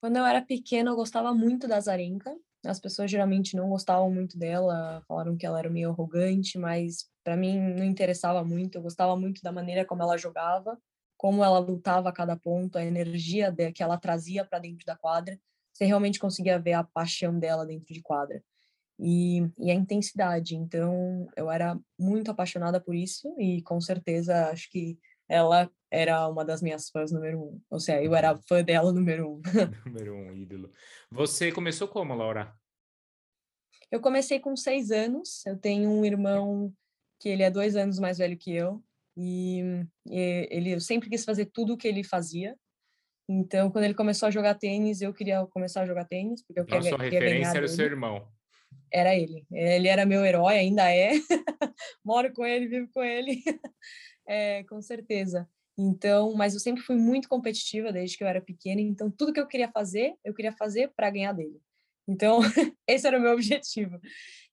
Quando 0.01 0.17
eu 0.17 0.25
era 0.25 0.43
pequena, 0.43 0.91
eu 0.91 0.97
gostava 0.97 1.35
muito 1.35 1.69
da 1.69 1.81
Zarenka. 1.81 2.35
As 2.65 2.81
pessoas 2.81 3.11
geralmente 3.11 3.55
não 3.55 3.69
gostavam 3.69 4.11
muito 4.11 4.39
dela, 4.39 5.03
falaram 5.07 5.37
que 5.37 5.47
ela 5.47 5.59
era 5.59 5.71
meio 5.71 5.91
arrogante, 5.91 6.59
mas 6.59 7.09
para 7.23 7.37
mim 7.37 7.59
não 7.59 7.85
interessava 7.85 8.45
muito. 8.45 8.79
Eu 8.79 8.83
gostava 8.83 9.17
muito 9.17 9.43
da 9.43 9.53
maneira 9.53 9.85
como 9.85 10.03
ela 10.03 10.17
jogava, 10.17 10.79
como 11.17 11.45
ela 11.45 11.59
lutava 11.59 12.09
a 12.09 12.13
cada 12.13 12.37
ponto, 12.37 12.77
a 12.77 12.85
energia 12.85 13.55
que 13.75 13.83
ela 13.83 13.99
trazia 13.99 14.45
para 14.45 14.59
dentro 14.59 14.85
da 14.85 14.97
quadra. 14.97 15.39
Você 15.73 15.85
realmente 15.85 16.19
conseguia 16.19 16.59
ver 16.59 16.73
a 16.73 16.85
paixão 16.85 17.39
dela 17.39 17.67
dentro 17.67 17.93
de 17.93 18.01
quadra. 18.01 18.43
E, 18.99 19.41
e, 19.59 19.71
a 19.71 19.75
intensidade. 19.75 20.57
Então, 20.57 21.29
eu 21.37 21.51
era 21.51 21.79
muito 21.99 22.31
apaixonada 22.31 22.81
por 22.81 22.95
isso 22.95 23.35
e 23.39 23.61
com 23.63 23.81
certeza 23.81 24.49
acho 24.49 24.71
que 24.71 24.99
ela 25.29 25.71
era 25.91 26.27
uma 26.29 26.45
das 26.45 26.63
minhas 26.63 26.89
fãs 26.89 27.13
número 27.13 27.41
um. 27.41 27.61
Ou 27.71 27.81
seja, 27.81 28.03
eu 28.03 28.15
era 28.15 28.37
fã 28.49 28.63
dela 28.63 28.93
número 28.93 29.35
um. 29.35 29.43
número 29.87 30.15
um, 30.15 30.33
ídolo. 30.33 30.71
Você 31.11 31.53
começou 31.53 31.89
como, 31.89 32.15
Laura? 32.15 32.55
Eu 33.91 34.01
comecei 34.01 34.41
com 34.41 34.57
seis 34.57 34.91
anos. 34.91 35.45
Eu 35.47 35.59
tenho 35.59 35.91
um 35.91 36.05
irmão 36.05 36.73
que 37.21 37.29
ele 37.29 37.43
é 37.43 37.51
dois 37.51 37.77
anos 37.77 37.99
mais 37.99 38.19
velho 38.19 38.37
que 38.37 38.53
eu. 38.53 38.83
E, 39.17 39.61
e 40.07 40.49
ele 40.51 40.73
eu 40.73 40.81
sempre 40.81 41.09
quis 41.09 41.25
fazer 41.25 41.47
tudo 41.47 41.75
o 41.75 41.77
que 41.77 41.89
ele 41.89 42.05
fazia. 42.05 42.57
Então, 43.29 43.71
quando 43.71 43.85
ele 43.85 43.95
começou 43.95 44.29
a 44.29 44.31
jogar 44.31 44.55
tênis, 44.55 45.01
eu 45.01 45.13
queria 45.13 45.45
começar 45.47 45.83
a 45.83 45.87
jogar 45.87 46.05
tênis, 46.05 46.45
porque 46.45 46.61
eu 46.61 46.65
queria, 46.65 46.91
sua 46.91 46.99
referência 46.99 47.57
era 47.57 47.67
o 47.67 47.69
seu 47.69 47.85
irmão. 47.85 48.29
Era 48.93 49.15
ele. 49.15 49.45
Ele 49.51 49.89
era 49.89 50.07
meu 50.07 50.25
herói, 50.25 50.57
ainda 50.57 50.91
é. 50.91 51.13
Moro 52.05 52.33
com 52.33 52.45
ele, 52.45 52.69
vivo 52.69 52.89
com 52.93 53.03
ele. 53.03 53.43
é, 54.27 54.65
com 54.65 54.81
certeza. 54.81 55.49
Então, 55.79 56.35
mas 56.35 56.55
eu 56.55 56.61
sempre 56.61 56.83
fui 56.83 56.97
muito 56.97 57.29
competitiva 57.29 57.93
desde 57.93 58.17
que 58.17 58.25
eu 58.25 58.29
era 58.29 58.41
pequena, 58.41 58.81
então 58.81 59.11
tudo 59.11 59.33
que 59.33 59.41
eu 59.41 59.47
queria 59.47 59.71
fazer, 59.71 60.15
eu 60.25 60.33
queria 60.33 60.53
fazer 60.53 60.91
para 60.97 61.11
ganhar 61.11 61.33
dele. 61.33 61.61
Então, 62.09 62.41
esse 62.87 63.07
era 63.07 63.19
o 63.19 63.21
meu 63.21 63.33
objetivo. 63.33 64.01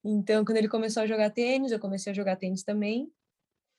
Então, 0.03 0.43
quando 0.43 0.57
ele 0.57 0.67
começou 0.67 1.03
a 1.03 1.07
jogar 1.07 1.29
tênis, 1.29 1.71
eu 1.71 1.79
comecei 1.79 2.11
a 2.11 2.15
jogar 2.15 2.35
tênis 2.35 2.63
também. 2.63 3.09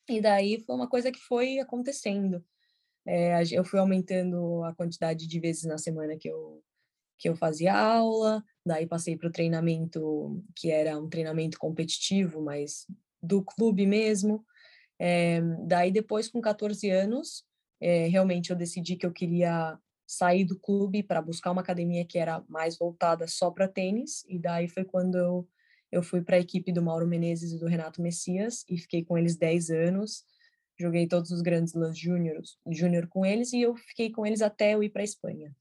E 0.08 0.20
daí 0.20 0.60
foi 0.60 0.74
uma 0.74 0.88
coisa 0.88 1.12
que 1.12 1.18
foi 1.18 1.58
acontecendo. 1.58 2.44
É, 3.06 3.42
eu 3.52 3.64
fui 3.64 3.78
aumentando 3.78 4.64
a 4.64 4.74
quantidade 4.74 5.26
de 5.26 5.40
vezes 5.40 5.64
na 5.64 5.76
semana 5.76 6.16
que 6.18 6.28
eu, 6.28 6.62
que 7.18 7.28
eu 7.28 7.36
fazia 7.36 7.74
aula, 7.74 8.42
Daí 8.66 8.86
passei 8.86 9.16
para 9.16 9.28
o 9.28 9.32
treinamento, 9.32 10.42
que 10.56 10.70
era 10.70 10.98
um 10.98 11.08
treinamento 11.08 11.58
competitivo, 11.58 12.42
mas 12.42 12.86
do 13.22 13.42
clube 13.42 13.86
mesmo. 13.86 14.44
É, 14.98 15.40
daí 15.66 15.90
depois, 15.90 16.28
com 16.28 16.40
14 16.40 16.88
anos, 16.90 17.44
é, 17.80 18.06
realmente 18.06 18.50
eu 18.50 18.56
decidi 18.56 18.96
que 18.96 19.04
eu 19.04 19.12
queria 19.12 19.78
sair 20.06 20.44
do 20.44 20.58
clube 20.58 21.02
para 21.02 21.20
buscar 21.20 21.50
uma 21.50 21.62
academia 21.62 22.04
que 22.04 22.18
era 22.18 22.42
mais 22.48 22.78
voltada 22.78 23.26
só 23.26 23.50
para 23.50 23.68
tênis. 23.68 24.24
E 24.28 24.38
daí 24.38 24.68
foi 24.68 24.84
quando 24.84 25.16
eu, 25.16 25.48
eu 25.90 26.02
fui 26.02 26.22
para 26.22 26.36
a 26.36 26.40
equipe 26.40 26.72
do 26.72 26.82
Mauro 26.82 27.06
Menezes 27.06 27.52
e 27.52 27.58
do 27.58 27.66
Renato 27.66 28.00
Messias 28.00 28.64
e 28.68 28.78
fiquei 28.78 29.04
com 29.04 29.18
eles 29.18 29.36
10 29.36 29.70
anos. 29.70 30.24
Joguei 30.78 31.06
todos 31.06 31.30
os 31.30 31.40
grandes 31.40 31.74
lãs 31.74 31.96
júnior 31.96 33.06
com 33.08 33.24
eles 33.24 33.52
e 33.52 33.60
eu 33.60 33.76
fiquei 33.76 34.10
com 34.10 34.26
eles 34.26 34.42
até 34.42 34.74
eu 34.74 34.82
ir 34.82 34.90
para 34.90 35.02
a 35.02 35.04
Espanha. 35.04 35.54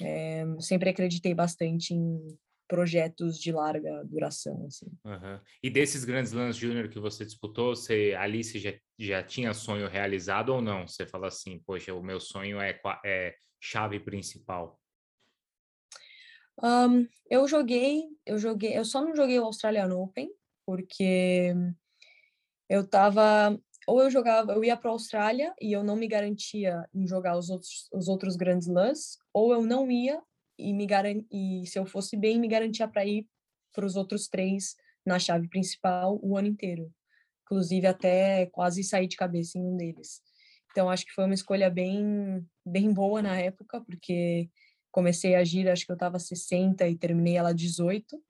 É, 0.00 0.44
sempre 0.60 0.90
acreditei 0.90 1.34
bastante 1.34 1.94
em 1.94 2.38
projetos 2.68 3.38
de 3.38 3.50
larga 3.50 4.04
duração. 4.04 4.66
Assim. 4.66 4.86
Uhum. 5.04 5.40
E 5.62 5.70
desses 5.70 6.04
grandes 6.04 6.32
lãs 6.32 6.56
júnior 6.56 6.88
que 6.88 7.00
você 7.00 7.24
disputou, 7.24 7.74
você, 7.74 8.14
ali 8.18 8.44
você 8.44 8.58
já, 8.58 8.74
já 8.98 9.22
tinha 9.22 9.54
sonho 9.54 9.88
realizado 9.88 10.50
ou 10.50 10.60
não? 10.60 10.86
Você 10.86 11.06
fala 11.06 11.28
assim, 11.28 11.58
poxa, 11.66 11.94
o 11.94 12.02
meu 12.02 12.20
sonho 12.20 12.60
é, 12.60 12.78
é 13.04 13.34
chave 13.60 13.98
principal. 13.98 14.78
Um, 16.62 17.06
eu 17.30 17.46
joguei, 17.46 18.02
eu 18.26 18.36
joguei, 18.36 18.76
eu 18.76 18.84
só 18.84 19.00
não 19.00 19.14
joguei 19.14 19.38
o 19.38 19.44
Australian 19.44 19.94
Open 19.94 20.28
porque 20.66 21.54
eu 22.68 22.86
tava 22.86 23.58
ou 23.88 24.02
eu 24.02 24.10
jogava, 24.10 24.52
eu 24.52 24.62
ia 24.62 24.76
para 24.76 24.90
a 24.90 24.92
Austrália 24.92 25.54
e 25.58 25.72
eu 25.72 25.82
não 25.82 25.96
me 25.96 26.06
garantia 26.06 26.86
em 26.92 27.06
jogar 27.06 27.38
os 27.38 27.48
outros, 27.48 27.88
os 27.90 28.06
outros 28.06 28.36
grandes 28.36 28.68
lãs, 28.68 29.16
ou 29.32 29.50
eu 29.50 29.62
não 29.62 29.90
ia 29.90 30.20
e 30.58 30.74
me 30.74 30.84
garan 30.84 31.22
e 31.32 31.66
se 31.66 31.78
eu 31.78 31.86
fosse 31.86 32.14
bem 32.14 32.38
me 32.38 32.48
garantia 32.48 32.86
para 32.86 33.06
ir 33.06 33.26
para 33.72 33.86
os 33.86 33.96
outros 33.96 34.28
três 34.28 34.76
na 35.06 35.18
chave 35.18 35.48
principal 35.48 36.20
o 36.22 36.36
ano 36.36 36.48
inteiro, 36.48 36.92
inclusive 37.44 37.86
até 37.86 38.44
quase 38.52 38.84
sair 38.84 39.06
de 39.06 39.16
cabeça 39.16 39.56
em 39.56 39.62
um 39.62 39.74
deles. 39.74 40.20
Então 40.70 40.90
acho 40.90 41.06
que 41.06 41.12
foi 41.14 41.24
uma 41.24 41.32
escolha 41.32 41.70
bem 41.70 42.46
bem 42.66 42.92
boa 42.92 43.22
na 43.22 43.40
época, 43.40 43.80
porque 43.80 44.50
comecei 44.92 45.34
a 45.34 45.42
gira, 45.42 45.72
acho 45.72 45.86
que 45.86 45.92
eu 45.92 45.94
estava 45.94 46.18
60 46.18 46.86
e 46.86 46.94
terminei 46.94 47.38
ela 47.38 47.54
18 47.54 48.22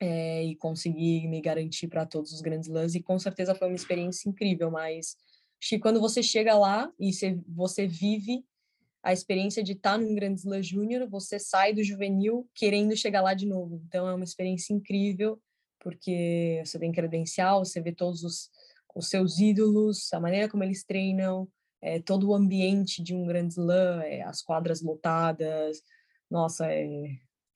é, 0.00 0.42
e 0.42 0.56
consegui 0.56 1.28
me 1.28 1.40
garantir 1.40 1.86
para 1.86 2.06
todos 2.06 2.32
os 2.32 2.40
grandes 2.40 2.68
lãs 2.68 2.94
e 2.94 3.02
com 3.02 3.18
certeza 3.18 3.54
foi 3.54 3.68
uma 3.68 3.76
experiência 3.76 4.28
incrível, 4.28 4.70
mas 4.70 5.16
acho 5.60 5.68
que 5.68 5.78
quando 5.78 6.00
você 6.00 6.22
chega 6.22 6.56
lá 6.56 6.90
e 6.98 7.12
você, 7.12 7.38
você 7.46 7.86
vive 7.86 8.42
a 9.02 9.12
experiência 9.12 9.62
de 9.62 9.72
estar 9.72 9.92
tá 9.92 9.98
num 9.98 10.14
Grande 10.14 10.40
Slam 10.40 10.62
Júnior, 10.62 11.08
você 11.08 11.38
sai 11.38 11.74
do 11.74 11.84
juvenil 11.84 12.48
querendo 12.54 12.96
chegar 12.96 13.22
lá 13.22 13.34
de 13.34 13.46
novo. 13.46 13.82
Então 13.86 14.08
é 14.08 14.14
uma 14.14 14.24
experiência 14.24 14.72
incrível, 14.72 15.40
porque 15.78 16.62
você 16.64 16.78
tem 16.78 16.92
credencial, 16.92 17.64
você 17.64 17.80
vê 17.80 17.92
todos 17.92 18.22
os, 18.22 18.50
os 18.94 19.08
seus 19.08 19.38
ídolos, 19.38 20.12
a 20.12 20.20
maneira 20.20 20.48
como 20.48 20.64
eles 20.64 20.84
treinam, 20.84 21.48
é, 21.82 21.98
todo 21.98 22.28
o 22.28 22.34
ambiente 22.34 23.02
de 23.02 23.14
um 23.14 23.26
Grande 23.26 23.54
Slam, 23.54 24.02
é, 24.02 24.22
as 24.22 24.42
quadras 24.42 24.82
lotadas. 24.82 25.82
Nossa, 26.30 26.66
é, 26.70 26.86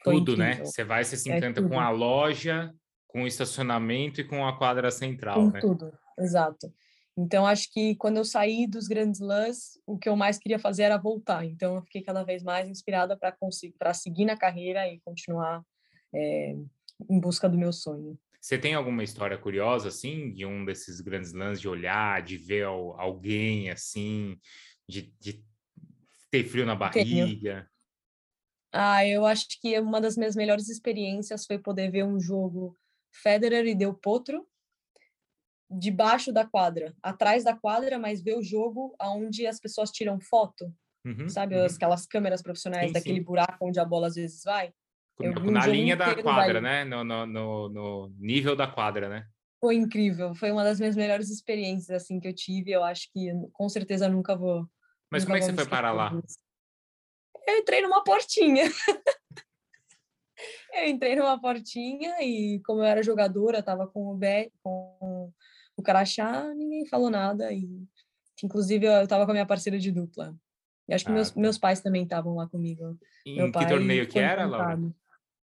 tudo, 0.04 0.36
né? 0.36 0.56
Você 0.56 0.84
vai, 0.84 1.04
você 1.04 1.16
se 1.16 1.30
encanta 1.30 1.60
é 1.60 1.68
com 1.68 1.80
a 1.80 1.90
loja, 1.90 2.72
com 3.08 3.22
o 3.22 3.26
estacionamento 3.26 4.20
e 4.20 4.24
com 4.24 4.46
a 4.46 4.56
quadra 4.56 4.90
central, 4.90 5.46
com 5.46 5.50
né? 5.50 5.60
Tudo, 5.60 5.92
exato. 6.18 6.72
Então, 7.16 7.46
acho 7.46 7.72
que 7.72 7.94
quando 7.94 8.16
eu 8.16 8.24
saí 8.24 8.66
dos 8.66 8.88
grandes 8.88 9.20
lãs, 9.20 9.78
o 9.86 9.96
que 9.96 10.08
eu 10.08 10.16
mais 10.16 10.36
queria 10.36 10.58
fazer 10.58 10.82
era 10.82 10.98
voltar. 10.98 11.44
Então, 11.44 11.76
eu 11.76 11.82
fiquei 11.82 12.02
cada 12.02 12.24
vez 12.24 12.42
mais 12.42 12.68
inspirada 12.68 13.16
para 13.16 13.94
seguir 13.94 14.24
na 14.24 14.36
carreira 14.36 14.88
e 14.88 15.00
continuar 15.00 15.62
é, 16.12 16.56
em 17.08 17.20
busca 17.20 17.48
do 17.48 17.56
meu 17.56 17.72
sonho. 17.72 18.18
Você 18.40 18.58
tem 18.58 18.74
alguma 18.74 19.02
história 19.02 19.38
curiosa, 19.38 19.88
assim, 19.88 20.32
de 20.34 20.44
um 20.44 20.64
desses 20.64 21.00
grandes 21.00 21.32
lãs, 21.32 21.60
de 21.60 21.68
olhar, 21.68 22.20
de 22.20 22.36
ver 22.36 22.64
alguém, 22.64 23.70
assim, 23.70 24.36
de, 24.88 25.14
de 25.18 25.42
ter 26.30 26.44
frio 26.44 26.66
na 26.66 26.74
barriga? 26.74 27.04
Tenho. 27.04 27.73
Ah, 28.76 29.06
eu 29.06 29.24
acho 29.24 29.46
que 29.60 29.78
uma 29.78 30.00
das 30.00 30.16
minhas 30.16 30.34
melhores 30.34 30.68
experiências 30.68 31.46
foi 31.46 31.58
poder 31.58 31.92
ver 31.92 32.04
um 32.04 32.18
jogo 32.18 32.76
Federer 33.22 33.64
e 33.66 33.74
Del 33.74 33.94
Potro 33.94 34.44
debaixo 35.70 36.32
da 36.32 36.44
quadra, 36.44 36.92
atrás 37.00 37.44
da 37.44 37.54
quadra, 37.56 38.00
mas 38.00 38.20
ver 38.20 38.36
o 38.36 38.42
jogo 38.42 38.92
aonde 38.98 39.46
as 39.46 39.60
pessoas 39.60 39.92
tiram 39.92 40.18
foto, 40.20 40.74
uhum, 41.06 41.28
sabe, 41.28 41.56
uhum. 41.56 41.64
aquelas 41.64 42.04
câmeras 42.04 42.42
profissionais 42.42 42.88
sim, 42.88 42.92
daquele 42.92 43.20
sim. 43.20 43.24
buraco 43.24 43.64
onde 43.64 43.78
a 43.78 43.84
bola 43.84 44.08
às 44.08 44.16
vezes 44.16 44.42
vai. 44.44 44.72
Um 45.20 45.52
na 45.52 45.66
linha 45.68 45.96
da 45.96 46.20
quadra, 46.20 46.60
né? 46.60 46.84
No, 46.84 47.04
no, 47.04 47.26
no, 47.26 47.68
no, 47.68 48.12
nível 48.18 48.56
da 48.56 48.66
quadra, 48.66 49.08
né? 49.08 49.26
Foi 49.60 49.76
incrível, 49.76 50.34
foi 50.34 50.50
uma 50.50 50.64
das 50.64 50.80
minhas 50.80 50.96
melhores 50.96 51.30
experiências 51.30 52.02
assim 52.02 52.18
que 52.18 52.26
eu 52.26 52.34
tive. 52.34 52.72
Eu 52.72 52.82
acho 52.82 53.08
que 53.12 53.30
com 53.52 53.68
certeza 53.68 54.08
nunca 54.08 54.34
vou. 54.34 54.68
Mas 55.10 55.22
nunca 55.22 55.34
como 55.34 55.36
é 55.36 55.40
que 55.40 55.46
você 55.46 55.54
foi 55.54 55.66
parar 55.66 55.92
lá? 55.92 56.12
Isso 56.26 56.43
eu 57.46 57.58
entrei 57.58 57.82
numa 57.82 58.02
portinha. 58.02 58.64
eu 60.74 60.88
entrei 60.88 61.16
numa 61.16 61.40
portinha 61.40 62.22
e 62.22 62.60
como 62.64 62.80
eu 62.80 62.84
era 62.84 63.02
jogadora, 63.02 63.58
estava 63.58 63.86
com 63.86 64.08
o 64.08 64.14
Bé, 64.14 64.50
com 64.62 65.32
o 65.76 65.82
Crachá, 65.82 66.52
ninguém 66.54 66.86
falou 66.86 67.10
nada 67.10 67.52
e 67.52 67.68
inclusive 68.42 68.86
eu 68.86 69.02
estava 69.02 69.24
com 69.24 69.30
a 69.30 69.34
minha 69.34 69.46
parceira 69.46 69.78
de 69.78 69.90
dupla. 69.90 70.34
E 70.88 70.94
acho 70.94 71.04
que 71.04 71.10
ah, 71.10 71.14
meus, 71.14 71.30
tá. 71.30 71.40
meus 71.40 71.58
pais 71.58 71.80
também 71.80 72.02
estavam 72.02 72.34
lá 72.34 72.46
comigo. 72.46 72.98
Em 73.24 73.36
Meu 73.36 73.50
que 73.50 73.66
torneio 73.66 74.06
que 74.06 74.18
era, 74.18 74.44
Laura? 74.44 74.78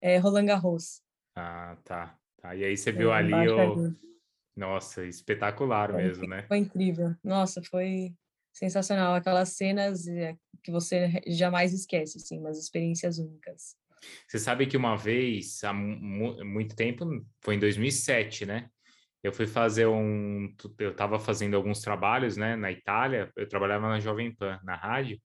É 0.02 0.18
Roland 0.18 0.46
Garros. 0.46 1.02
Ah, 1.36 1.78
tá. 1.84 2.18
tá. 2.42 2.56
E 2.56 2.64
aí 2.64 2.76
você 2.76 2.90
é, 2.90 2.94
viu 2.94 3.12
ali 3.12 3.34
o... 3.34 3.94
Nossa, 4.56 5.06
espetacular 5.06 5.92
foi, 5.92 6.02
mesmo, 6.02 6.28
né? 6.28 6.44
Foi 6.48 6.58
incrível. 6.58 7.16
Nossa, 7.24 7.62
foi 7.62 8.16
sensacional. 8.58 9.14
Aquelas 9.16 9.50
cenas 9.50 10.08
eh, 10.08 10.36
que 10.64 10.72
você 10.72 11.22
jamais 11.28 11.74
esquece, 11.74 12.18
assim, 12.18 12.40
umas 12.40 12.58
experiências 12.58 13.20
únicas. 13.20 13.76
Você 14.28 14.40
sabe 14.40 14.66
que 14.68 14.78
uma 14.78 14.96
vez, 14.96 15.64
há 15.64 15.74
muito 15.74 16.76
tempo, 16.76 17.06
foi 17.42 17.56
em 17.56 17.60
2007, 17.60 18.46
né? 18.46 18.70
Eu 19.24 19.34
fui 19.34 19.48
fazer 19.48 19.88
um. 19.88 20.54
Eu 20.80 20.92
estava 20.92 21.20
fazendo 21.20 21.56
alguns 21.56 21.82
trabalhos, 21.82 22.38
né, 22.38 22.56
na 22.56 22.72
Itália. 22.72 23.32
Eu 23.36 23.48
trabalhava 23.48 23.90
na 23.90 24.00
Jovem 24.00 24.34
Pan, 24.34 24.60
na 24.64 24.76
rádio, 24.76 25.20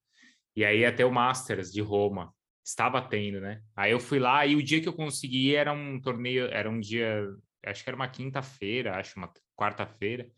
e 0.56 0.64
aí 0.64 0.84
até 0.84 1.04
o 1.04 1.12
Masters 1.12 1.72
de 1.72 1.80
Roma. 1.80 2.32
Estava 2.64 3.02
tendo, 3.02 3.40
né? 3.40 3.60
Aí 3.76 3.90
eu 3.90 3.98
fui 3.98 4.20
lá 4.20 4.46
e 4.46 4.54
o 4.54 4.62
dia 4.62 4.80
que 4.80 4.88
eu 4.88 4.92
consegui 4.92 5.54
era 5.54 5.72
um 5.72 6.00
torneio, 6.00 6.46
era 6.46 6.70
um 6.70 6.78
dia, 6.78 7.28
acho 7.66 7.82
que 7.82 7.90
era 7.90 7.96
uma 7.96 8.08
quinta-feira, 8.08 8.96
acho, 8.96 9.18
uma 9.18 9.32
quarta-feira. 9.56 10.30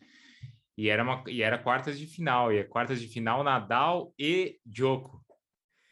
E 0.77 0.89
era, 0.89 1.03
uma, 1.03 1.23
e 1.29 1.43
era 1.43 1.59
quartas 1.59 1.99
de 1.99 2.07
final, 2.07 2.53
e 2.53 2.59
é 2.59 2.65
quartas 2.65 3.01
de 3.01 3.09
final 3.09 3.45
Nadal 3.45 4.13
e 4.19 4.59
Djoko. 4.67 5.25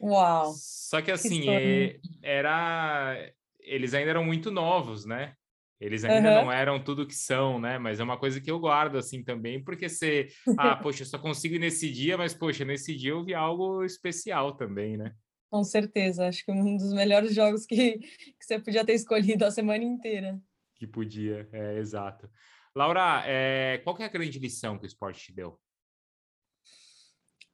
Uau! 0.01 0.53
Só 0.55 1.01
que 1.01 1.11
assim, 1.11 1.41
que 1.41 1.49
é, 1.49 1.99
era 2.21 3.15
eles 3.61 3.93
ainda 3.93 4.09
eram 4.09 4.25
muito 4.25 4.51
novos, 4.51 5.05
né? 5.05 5.33
Eles 5.79 6.05
ainda 6.05 6.29
uhum. 6.29 6.45
não 6.45 6.51
eram 6.51 6.81
tudo 6.81 7.07
que 7.07 7.15
são, 7.15 7.59
né? 7.59 7.77
Mas 7.77 7.99
é 7.99 8.03
uma 8.03 8.17
coisa 8.17 8.39
que 8.39 8.49
eu 8.49 8.59
guardo 8.59 8.97
assim 8.97 9.23
também, 9.23 9.61
porque 9.61 9.89
você, 9.89 10.27
ah, 10.57 10.75
poxa, 10.81 11.03
eu 11.03 11.07
só 11.07 11.17
consigo 11.17 11.57
nesse 11.57 11.91
dia, 11.91 12.17
mas 12.17 12.33
poxa, 12.33 12.63
nesse 12.63 12.95
dia 12.95 13.11
eu 13.11 13.23
vi 13.23 13.33
algo 13.33 13.83
especial 13.83 14.55
também, 14.55 14.95
né? 14.95 15.13
Com 15.49 15.63
certeza, 15.63 16.27
acho 16.27 16.43
que 16.45 16.51
um 16.51 16.77
dos 16.77 16.93
melhores 16.93 17.35
jogos 17.35 17.65
que, 17.65 17.99
que 17.99 18.35
você 18.39 18.59
podia 18.59 18.85
ter 18.85 18.93
escolhido 18.93 19.45
a 19.45 19.51
semana 19.51 19.83
inteira. 19.83 20.39
Que 20.75 20.87
podia, 20.87 21.47
é 21.51 21.77
exato. 21.77 22.29
Laura, 22.75 23.23
é, 23.25 23.79
qual 23.83 23.97
é 23.99 24.05
a 24.05 24.09
grande 24.09 24.39
lição 24.39 24.77
que 24.77 24.85
o 24.85 24.87
esporte 24.87 25.25
te 25.25 25.31
deu? 25.31 25.59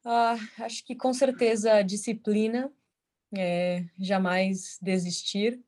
Ah, 0.04 0.36
acho 0.60 0.84
que 0.84 0.94
com 0.96 1.12
certeza 1.12 1.82
disciplina, 1.82 2.72
é, 3.36 3.84
jamais 3.98 4.78
desistir 4.80 5.62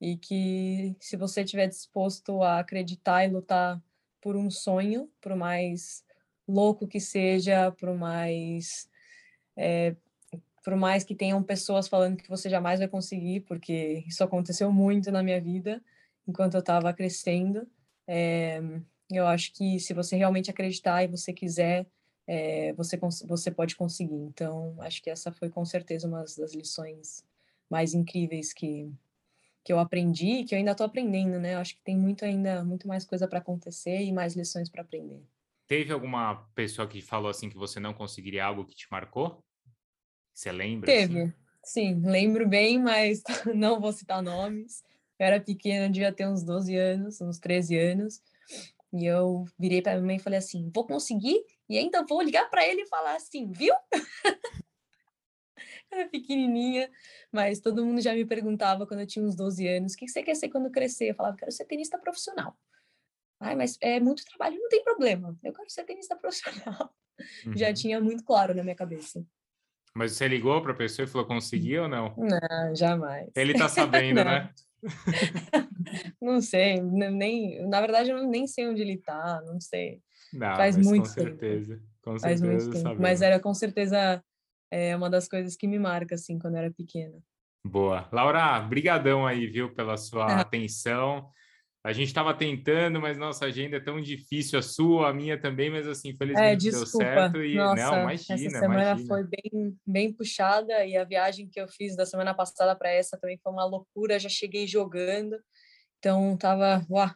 e 0.00 0.16
que 0.16 0.96
se 1.00 1.16
você 1.16 1.42
estiver 1.42 1.66
disposto 1.66 2.42
a 2.42 2.60
acreditar 2.60 3.24
e 3.24 3.28
lutar 3.28 3.82
por 4.20 4.36
um 4.36 4.50
sonho, 4.50 5.10
por 5.20 5.34
mais 5.34 6.04
louco 6.46 6.86
que 6.86 7.00
seja, 7.00 7.72
por 7.72 7.94
mais 7.94 8.88
é, 9.56 9.96
por 10.64 10.76
mais 10.76 11.04
que 11.04 11.14
tenham 11.14 11.42
pessoas 11.42 11.88
falando 11.88 12.16
que 12.16 12.28
você 12.28 12.48
jamais 12.48 12.78
vai 12.78 12.88
conseguir, 12.88 13.40
porque 13.40 14.04
isso 14.06 14.24
aconteceu 14.24 14.72
muito 14.72 15.12
na 15.12 15.22
minha 15.22 15.40
vida 15.40 15.82
enquanto 16.26 16.54
eu 16.54 16.60
estava 16.60 16.92
crescendo. 16.94 17.68
É, 18.06 18.60
eu 19.10 19.26
acho 19.26 19.52
que 19.52 19.78
se 19.78 19.92
você 19.94 20.16
realmente 20.16 20.50
acreditar 20.50 21.02
e 21.02 21.08
você 21.08 21.32
quiser, 21.32 21.86
é, 22.26 22.72
você, 22.72 22.98
você 23.26 23.50
pode 23.50 23.76
conseguir. 23.76 24.14
Então, 24.14 24.76
acho 24.80 25.02
que 25.02 25.10
essa 25.10 25.32
foi 25.32 25.48
com 25.50 25.64
certeza 25.64 26.08
uma 26.08 26.20
das 26.20 26.54
lições 26.54 27.24
mais 27.68 27.94
incríveis 27.94 28.52
que, 28.52 28.90
que 29.62 29.72
eu 29.72 29.78
aprendi 29.78 30.40
e 30.40 30.44
que 30.44 30.54
eu 30.54 30.58
ainda 30.58 30.72
estou 30.72 30.86
aprendendo, 30.86 31.38
né? 31.38 31.54
Eu 31.54 31.58
acho 31.58 31.74
que 31.74 31.82
tem 31.82 31.96
muito 31.96 32.24
ainda, 32.24 32.64
muito 32.64 32.86
mais 32.88 33.04
coisa 33.04 33.26
para 33.26 33.38
acontecer 33.38 34.02
e 34.02 34.12
mais 34.12 34.34
lições 34.34 34.68
para 34.68 34.82
aprender. 34.82 35.22
Teve 35.66 35.92
alguma 35.92 36.46
pessoa 36.54 36.86
que 36.86 37.00
falou 37.00 37.30
assim 37.30 37.48
que 37.48 37.56
você 37.56 37.80
não 37.80 37.94
conseguiria 37.94 38.44
algo 38.44 38.66
que 38.66 38.74
te 38.74 38.86
marcou? 38.90 39.42
Você 40.32 40.52
lembra? 40.52 40.90
Teve, 40.90 41.22
assim? 41.22 41.32
Sim, 41.62 42.02
lembro 42.04 42.46
bem, 42.46 42.78
mas 42.78 43.22
não 43.54 43.80
vou 43.80 43.92
citar 43.92 44.22
nomes. 44.22 44.84
Eu 45.24 45.28
era 45.28 45.40
pequena, 45.40 45.88
devia 45.88 46.12
ter 46.12 46.28
uns 46.28 46.42
12 46.42 46.76
anos, 46.76 47.18
uns 47.18 47.38
13 47.38 47.78
anos. 47.78 48.20
E 48.92 49.06
eu 49.06 49.46
virei 49.58 49.80
para 49.80 49.94
minha 49.94 50.04
mãe 50.06 50.16
e 50.16 50.20
falei 50.20 50.38
assim: 50.38 50.70
vou 50.72 50.86
conseguir 50.86 51.42
e 51.66 51.78
ainda 51.78 52.04
vou 52.04 52.20
ligar 52.20 52.50
para 52.50 52.66
ele 52.66 52.82
e 52.82 52.86
falar 52.86 53.16
assim, 53.16 53.50
viu? 53.50 53.74
era 55.90 56.08
pequenininha, 56.10 56.90
mas 57.32 57.58
todo 57.58 57.84
mundo 57.84 58.02
já 58.02 58.12
me 58.12 58.26
perguntava 58.26 58.86
quando 58.86 59.00
eu 59.00 59.06
tinha 59.06 59.24
uns 59.24 59.34
12 59.34 59.66
anos: 59.66 59.94
o 59.94 59.96
que 59.96 60.06
você 60.06 60.22
quer 60.22 60.34
ser 60.34 60.50
quando 60.50 60.70
crescer? 60.70 61.10
Eu 61.10 61.14
falava: 61.14 61.36
quero 61.38 61.50
ser 61.50 61.64
tenista 61.64 61.98
profissional. 61.98 62.54
Ai, 63.40 63.56
mas 63.56 63.78
é 63.80 63.98
muito 63.98 64.26
trabalho, 64.26 64.60
não 64.60 64.68
tem 64.68 64.84
problema. 64.84 65.34
Eu 65.42 65.54
quero 65.54 65.70
ser 65.70 65.84
tenista 65.84 66.14
profissional. 66.20 66.94
Uhum. 67.46 67.56
Já 67.56 67.72
tinha 67.72 67.98
muito 67.98 68.22
claro 68.22 68.54
na 68.54 68.62
minha 68.62 68.76
cabeça. 68.76 69.24
Mas 69.94 70.12
você 70.12 70.28
ligou 70.28 70.60
para 70.60 70.72
a 70.72 70.76
pessoa 70.76 71.04
e 71.04 71.08
falou 71.08 71.26
conseguiu 71.26 71.84
ou 71.84 71.88
não? 71.88 72.14
Não, 72.16 72.74
jamais. 72.74 73.30
Ele 73.34 73.54
tá 73.54 73.68
sabendo, 73.68 74.16
né? 74.24 74.52
não 76.20 76.40
sei, 76.40 76.80
nem, 76.80 77.66
na 77.68 77.80
verdade 77.80 78.10
eu 78.10 78.26
nem 78.26 78.46
sei 78.46 78.68
onde 78.68 78.82
ele 78.82 78.98
tá, 78.98 79.42
não 79.46 79.60
sei. 79.60 80.00
Não, 80.32 80.56
Faz 80.56 80.76
muito 80.76 81.08
com 81.08 81.14
tempo. 81.14 81.28
certeza, 81.28 81.82
com 82.02 82.18
Faz 82.18 82.40
certeza. 82.40 82.68
Muito 82.70 82.82
tempo. 82.82 83.00
Mas 83.02 83.22
era 83.22 83.40
com 83.40 83.54
certeza 83.54 84.22
é 84.70 84.96
uma 84.96 85.08
das 85.08 85.28
coisas 85.28 85.56
que 85.56 85.66
me 85.66 85.78
marca 85.78 86.14
assim 86.16 86.38
quando 86.38 86.54
eu 86.54 86.60
era 86.60 86.70
pequena. 86.70 87.18
Boa. 87.66 88.08
Laura, 88.12 88.60
brigadão 88.60 89.26
aí, 89.26 89.46
viu, 89.46 89.72
pela 89.74 89.96
sua 89.96 90.26
atenção. 90.40 91.30
A 91.84 91.92
gente 91.92 92.08
estava 92.08 92.32
tentando, 92.32 92.98
mas 92.98 93.18
nossa 93.18 93.44
agenda 93.44 93.76
é 93.76 93.80
tão 93.80 94.00
difícil, 94.00 94.58
a 94.58 94.62
sua, 94.62 95.10
a 95.10 95.12
minha 95.12 95.38
também, 95.38 95.68
mas 95.68 95.86
assim, 95.86 96.16
felizmente 96.16 96.68
é, 96.68 96.70
deu 96.70 96.86
certo. 96.86 97.44
E, 97.44 97.56
nossa, 97.56 97.90
não, 97.90 98.02
imagina, 98.04 98.34
essa 98.34 98.58
semana 98.58 98.82
imagina. 98.82 99.06
foi 99.06 99.24
bem, 99.24 99.78
bem 99.86 100.10
puxada 100.10 100.82
e 100.86 100.96
a 100.96 101.04
viagem 101.04 101.46
que 101.46 101.60
eu 101.60 101.68
fiz 101.68 101.94
da 101.94 102.06
semana 102.06 102.32
passada 102.32 102.74
para 102.74 102.90
essa 102.90 103.18
também 103.18 103.36
foi 103.36 103.52
uma 103.52 103.66
loucura, 103.66 104.18
já 104.18 104.30
cheguei 104.30 104.66
jogando, 104.66 105.38
então 105.98 106.34
tava, 106.38 106.86
uau, 106.90 107.10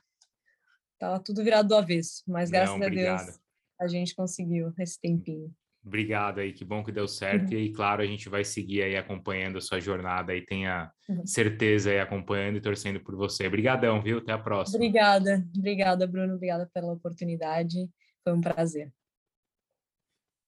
tava 0.98 1.18
tudo 1.18 1.42
virado 1.42 1.68
do 1.68 1.74
avesso, 1.74 2.22
mas 2.26 2.50
graças 2.50 2.78
não, 2.78 2.87
a 2.87 2.90
Deus 2.90 3.38
a 3.81 3.87
gente 3.87 4.14
conseguiu 4.14 4.74
esse 4.78 5.00
tempinho. 5.00 5.50
Obrigado 5.88 6.38
aí, 6.38 6.53
que 6.53 6.64
bom 6.64 6.85
que 6.85 6.92
deu 6.92 7.09
certo. 7.09 7.53
Uhum. 7.53 7.59
E 7.59 7.72
claro, 7.72 8.03
a 8.03 8.07
gente 8.07 8.29
vai 8.29 8.44
seguir 8.44 8.83
aí 8.83 8.96
acompanhando 8.96 9.59
a 9.59 9.61
sua 9.61 9.81
jornada 9.81 10.35
e 10.35 10.44
tenha 10.44 10.92
uhum. 11.09 11.27
certeza 11.27 11.90
aí 11.90 11.98
acompanhando 11.98 12.57
e 12.57 12.61
torcendo 12.61 13.01
por 13.01 13.16
você. 13.16 13.46
Obrigadão, 13.46 14.01
viu? 14.01 14.18
Até 14.18 14.33
a 14.33 14.38
próxima. 14.38 14.77
Obrigada, 14.77 15.44
obrigada, 15.57 16.07
Bruno. 16.07 16.35
Obrigada 16.35 16.70
pela 16.72 16.92
oportunidade. 16.92 17.88
Foi 18.22 18.33
um 18.33 18.40
prazer. 18.40 18.92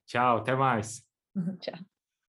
Tchau, 0.07 0.39
até 0.39 0.55
mais. 0.55 1.03
Tchau. 1.61 2.00